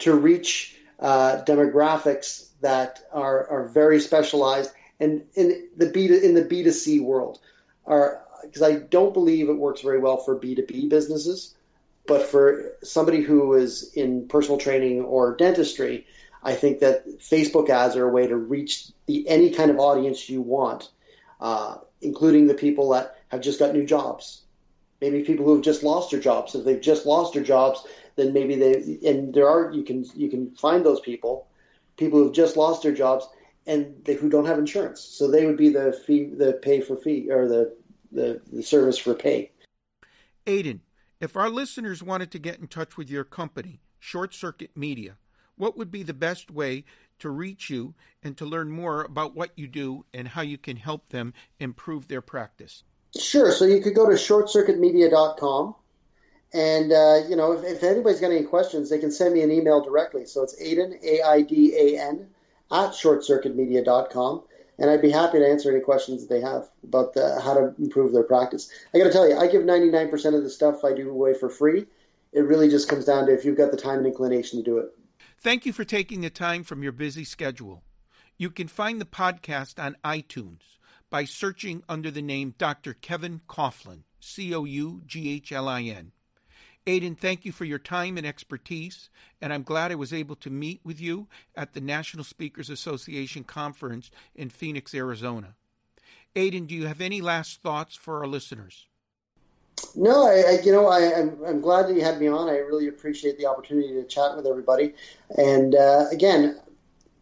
to 0.00 0.14
reach 0.14 0.76
uh, 1.00 1.42
demographics 1.44 2.48
that 2.60 3.00
are, 3.12 3.48
are 3.48 3.68
very 3.68 4.00
specialized 4.00 4.70
and 4.98 5.24
in 5.34 5.68
the 5.76 5.86
B 5.86 6.08
to, 6.08 6.22
in 6.22 6.34
the 6.34 6.44
B 6.44 6.62
to 6.62 6.72
C 6.72 7.00
world 7.00 7.38
are 7.86 8.22
because 8.42 8.62
I 8.62 8.76
don't 8.76 9.12
believe 9.12 9.48
it 9.48 9.54
works 9.58 9.82
very 9.82 9.98
well 9.98 10.16
for 10.16 10.34
B 10.34 10.54
to 10.54 10.62
B 10.62 10.88
businesses, 10.88 11.54
but 12.06 12.22
for 12.22 12.72
somebody 12.82 13.20
who 13.20 13.54
is 13.54 13.92
in 13.94 14.28
personal 14.28 14.58
training 14.58 15.02
or 15.02 15.36
dentistry, 15.36 16.06
I 16.42 16.54
think 16.54 16.80
that 16.80 17.06
Facebook 17.18 17.68
ads 17.68 17.96
are 17.96 18.08
a 18.08 18.12
way 18.12 18.26
to 18.26 18.36
reach 18.36 18.90
the 19.06 19.28
any 19.28 19.50
kind 19.50 19.70
of 19.70 19.78
audience 19.78 20.28
you 20.28 20.40
want 20.40 20.90
uh, 21.40 21.78
including 22.00 22.46
the 22.46 22.54
people 22.54 22.90
that 22.90 23.16
have 23.28 23.40
just 23.40 23.58
got 23.58 23.74
new 23.74 23.86
jobs. 23.86 24.42
Maybe 25.00 25.24
people 25.24 25.46
who 25.46 25.54
have 25.54 25.64
just 25.64 25.82
lost 25.82 26.10
their 26.10 26.20
jobs. 26.20 26.54
If 26.54 26.64
they've 26.64 26.80
just 26.80 27.06
lost 27.06 27.34
their 27.34 27.42
jobs, 27.42 27.86
then 28.16 28.32
maybe 28.32 28.56
they 28.56 29.08
and 29.08 29.32
there 29.32 29.48
are 29.48 29.72
you 29.72 29.82
can 29.82 30.04
you 30.14 30.28
can 30.28 30.50
find 30.52 30.84
those 30.84 31.00
people, 31.00 31.48
people 31.96 32.18
who 32.18 32.26
have 32.26 32.34
just 32.34 32.56
lost 32.56 32.82
their 32.82 32.92
jobs 32.92 33.26
and 33.66 34.04
they, 34.04 34.14
who 34.14 34.28
don't 34.28 34.46
have 34.46 34.58
insurance. 34.58 35.00
So 35.00 35.30
they 35.30 35.46
would 35.46 35.56
be 35.56 35.70
the 35.70 35.92
fee, 35.92 36.26
the 36.26 36.54
pay 36.54 36.80
for 36.80 36.96
fee 36.96 37.30
or 37.30 37.48
the 37.48 37.76
the, 38.12 38.40
the 38.52 38.62
service 38.62 38.98
for 38.98 39.14
pay. 39.14 39.52
Aidan, 40.46 40.80
if 41.20 41.36
our 41.36 41.48
listeners 41.48 42.02
wanted 42.02 42.30
to 42.32 42.38
get 42.38 42.58
in 42.58 42.66
touch 42.66 42.96
with 42.96 43.08
your 43.08 43.24
company, 43.24 43.80
Short 43.98 44.34
Circuit 44.34 44.76
Media, 44.76 45.16
what 45.56 45.76
would 45.76 45.90
be 45.90 46.02
the 46.02 46.14
best 46.14 46.50
way 46.50 46.84
to 47.18 47.28
reach 47.28 47.70
you 47.70 47.94
and 48.22 48.36
to 48.36 48.46
learn 48.46 48.70
more 48.70 49.02
about 49.02 49.36
what 49.36 49.50
you 49.56 49.66
do 49.68 50.06
and 50.12 50.28
how 50.28 50.40
you 50.40 50.58
can 50.58 50.76
help 50.76 51.10
them 51.10 51.34
improve 51.58 52.08
their 52.08 52.22
practice? 52.22 52.82
Sure. 53.18 53.50
So 53.50 53.64
you 53.64 53.80
could 53.80 53.94
go 53.94 54.08
to 54.08 54.14
shortcircuitmedia.com. 54.14 55.74
And, 56.52 56.92
uh, 56.92 57.20
you 57.28 57.36
know, 57.36 57.52
if, 57.52 57.64
if, 57.64 57.82
anybody's 57.84 58.20
got 58.20 58.32
any 58.32 58.44
questions, 58.44 58.90
they 58.90 58.98
can 58.98 59.12
send 59.12 59.34
me 59.34 59.42
an 59.42 59.52
email 59.52 59.82
directly. 59.82 60.26
So 60.26 60.42
it's 60.42 60.60
Aidan, 60.60 60.98
A 61.02 61.22
I 61.22 61.42
D 61.42 61.74
A 61.76 62.00
N, 62.00 62.28
at 62.72 62.90
shortcircuitmedia.com. 62.90 64.42
And 64.78 64.90
I'd 64.90 65.02
be 65.02 65.10
happy 65.10 65.38
to 65.38 65.46
answer 65.46 65.70
any 65.70 65.80
questions 65.80 66.26
that 66.26 66.34
they 66.34 66.40
have 66.40 66.68
about 66.82 67.12
the, 67.12 67.40
how 67.40 67.54
to 67.54 67.74
improve 67.78 68.12
their 68.12 68.22
practice. 68.22 68.70
I 68.94 68.98
got 68.98 69.04
to 69.04 69.12
tell 69.12 69.28
you, 69.28 69.36
I 69.36 69.46
give 69.46 69.62
99% 69.62 70.34
of 70.34 70.42
the 70.42 70.50
stuff 70.50 70.84
I 70.84 70.94
do 70.94 71.10
away 71.10 71.34
for 71.34 71.50
free. 71.50 71.86
It 72.32 72.40
really 72.40 72.68
just 72.68 72.88
comes 72.88 73.04
down 73.04 73.26
to 73.26 73.34
if 73.34 73.44
you've 73.44 73.58
got 73.58 73.72
the 73.72 73.76
time 73.76 73.98
and 73.98 74.06
inclination 74.06 74.58
to 74.58 74.64
do 74.64 74.78
it. 74.78 74.86
Thank 75.38 75.66
you 75.66 75.72
for 75.72 75.84
taking 75.84 76.22
the 76.22 76.30
time 76.30 76.64
from 76.64 76.82
your 76.82 76.92
busy 76.92 77.24
schedule. 77.24 77.82
You 78.38 78.50
can 78.50 78.68
find 78.68 79.00
the 79.00 79.06
podcast 79.06 79.82
on 79.82 79.96
iTunes 80.02 80.78
by 81.10 81.24
searching 81.24 81.82
under 81.88 82.10
the 82.10 82.22
name 82.22 82.54
Dr. 82.56 82.94
Kevin 82.94 83.40
Coughlin, 83.48 84.04
C 84.20 84.54
O 84.54 84.64
U 84.64 85.02
G 85.06 85.30
H 85.30 85.52
L 85.52 85.68
I 85.68 85.82
N. 85.82 86.12
Aidan, 86.86 87.14
thank 87.14 87.44
you 87.44 87.52
for 87.52 87.66
your 87.66 87.78
time 87.78 88.16
and 88.16 88.26
expertise, 88.26 89.10
and 89.40 89.52
I'm 89.52 89.62
glad 89.62 89.92
I 89.92 89.96
was 89.96 90.14
able 90.14 90.36
to 90.36 90.48
meet 90.48 90.80
with 90.82 90.98
you 91.00 91.28
at 91.54 91.74
the 91.74 91.80
National 91.80 92.24
Speakers 92.24 92.70
Association 92.70 93.44
conference 93.44 94.10
in 94.34 94.48
Phoenix, 94.48 94.94
Arizona. 94.94 95.56
Aidan, 96.34 96.66
do 96.66 96.74
you 96.74 96.86
have 96.86 97.00
any 97.00 97.20
last 97.20 97.60
thoughts 97.60 97.96
for 97.96 98.20
our 98.20 98.26
listeners? 98.26 98.86
No, 99.94 100.26
I, 100.26 100.56
I, 100.56 100.60
you 100.64 100.72
know, 100.72 100.86
I, 100.86 101.00
am 101.00 101.30
I'm, 101.30 101.44
I'm 101.44 101.60
glad 101.60 101.88
that 101.88 101.94
you 101.94 102.02
had 102.02 102.20
me 102.20 102.28
on. 102.28 102.48
I 102.48 102.58
really 102.58 102.88
appreciate 102.88 103.36
the 103.36 103.46
opportunity 103.46 103.92
to 103.94 104.04
chat 104.04 104.36
with 104.36 104.46
everybody. 104.46 104.94
And 105.36 105.74
uh, 105.74 106.06
again, 106.10 106.60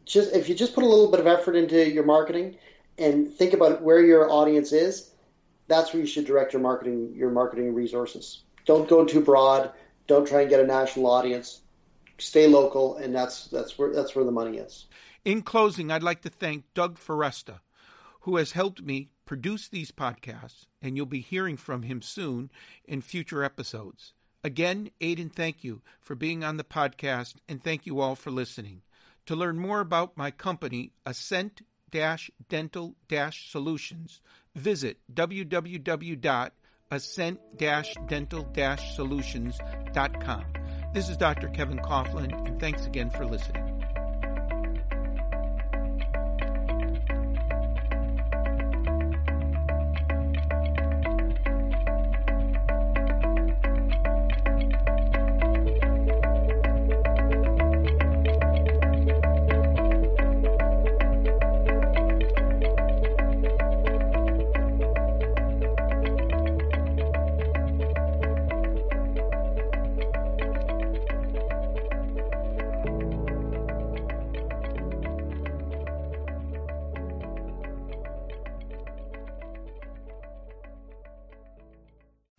just 0.05 0.35
if 0.35 0.49
you 0.49 0.55
just 0.55 0.75
put 0.75 0.85
a 0.85 0.87
little 0.87 1.11
bit 1.11 1.21
of 1.21 1.27
effort 1.27 1.57
into 1.57 1.91
your 1.91 2.05
marketing 2.05 2.57
and 2.99 3.33
think 3.33 3.53
about 3.53 3.83
where 3.83 4.05
your 4.05 4.31
audience 4.31 4.73
is, 4.73 5.11
that's 5.67 5.93
where 5.93 6.01
you 6.01 6.07
should 6.07 6.27
direct 6.27 6.53
your 6.53 6.63
marketing 6.63 7.15
your 7.15 7.31
marketing 7.31 7.75
resources. 7.75 8.43
Don't 8.65 8.89
go 8.89 9.05
too 9.05 9.21
broad. 9.21 9.73
Don't 10.07 10.27
try 10.27 10.43
and 10.43 10.51
get 10.51 10.61
a 10.61 10.67
national 10.67 11.07
audience. 11.07 11.61
Stay 12.19 12.47
local, 12.47 12.97
and 12.97 13.15
that's 13.15 13.47
that's 13.47 13.79
where 13.79 13.93
that's 13.93 14.15
where 14.15 14.25
the 14.25 14.33
money 14.33 14.59
is. 14.59 14.87
In 15.25 15.43
closing, 15.43 15.91
I'd 15.91 16.03
like 16.03 16.23
to 16.23 16.31
thank 16.31 16.65
Doug 16.75 16.99
Foresta, 16.99 17.61
who 18.21 18.37
has 18.37 18.53
helped 18.53 18.83
me 18.83 19.11
produce 19.27 19.69
these 19.69 19.93
podcasts, 19.93 20.67
and 20.81 20.97
you'll 20.97 21.07
be 21.07 21.21
hearing 21.21 21.57
from 21.57 21.83
him 21.83 22.01
soon 22.01 22.51
in 22.85 23.03
future 23.03 23.45
episodes. 23.45 24.15
Again, 24.43 24.91
Aidan, 25.01 25.29
thank 25.29 25.63
you 25.63 25.83
for 26.01 26.15
being 26.15 26.43
on 26.43 26.57
the 26.57 26.65
podcast, 26.65 27.35
and 27.49 27.63
thank 27.63 27.87
you 27.87 28.01
all 28.01 28.15
for 28.15 28.31
listening. 28.31 28.83
To 29.27 29.37
learn 29.37 29.59
more 29.59 29.81
about 29.81 30.17
my 30.17 30.31
company, 30.31 30.93
Ascent 31.05 31.61
Dental 31.91 32.95
Solutions, 33.33 34.21
visit 34.55 34.99
www.ascent 35.13 36.51
dental 37.59 38.53
solutions.com. 38.97 40.45
This 40.95 41.09
is 41.09 41.17
Dr. 41.17 41.49
Kevin 41.49 41.79
Coughlin, 41.79 42.47
and 42.47 42.59
thanks 42.59 42.87
again 42.87 43.11
for 43.11 43.27
listening. 43.27 43.68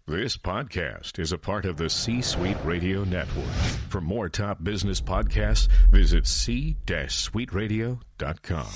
This 0.10 0.38
podcast 0.38 1.20
is 1.20 1.32
a 1.34 1.38
part 1.38 1.68
of 1.68 1.78
the 1.78 1.88
C 1.88 2.24
Suite 2.24 2.58
Radio 2.66 3.04
Network. 3.04 3.54
For 3.90 4.02
more 4.02 4.28
top 4.28 4.64
business 4.64 5.00
podcasts, 5.00 5.68
visit 5.92 6.26
c-suiteradio.com. 6.26 8.72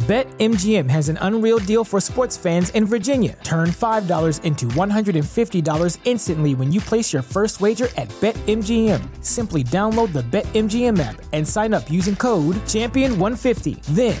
BetMGM 0.00 0.90
has 0.90 1.08
an 1.08 1.18
unreal 1.20 1.60
deal 1.60 1.84
for 1.84 2.00
sports 2.00 2.36
fans 2.36 2.70
in 2.70 2.84
Virginia. 2.84 3.38
Turn 3.44 3.68
$5 3.68 4.42
into 4.42 4.66
$150 4.66 5.98
instantly 6.04 6.56
when 6.56 6.72
you 6.72 6.80
place 6.80 7.12
your 7.12 7.22
first 7.22 7.60
wager 7.60 7.86
at 7.96 8.08
BetMGM. 8.20 9.00
Simply 9.22 9.62
download 9.62 10.12
the 10.12 10.22
BetMGM 10.22 10.98
app 10.98 11.22
and 11.32 11.46
sign 11.46 11.74
up 11.74 11.88
using 11.88 12.16
code 12.16 12.56
Champion150. 12.66 13.80
Then 13.94 14.20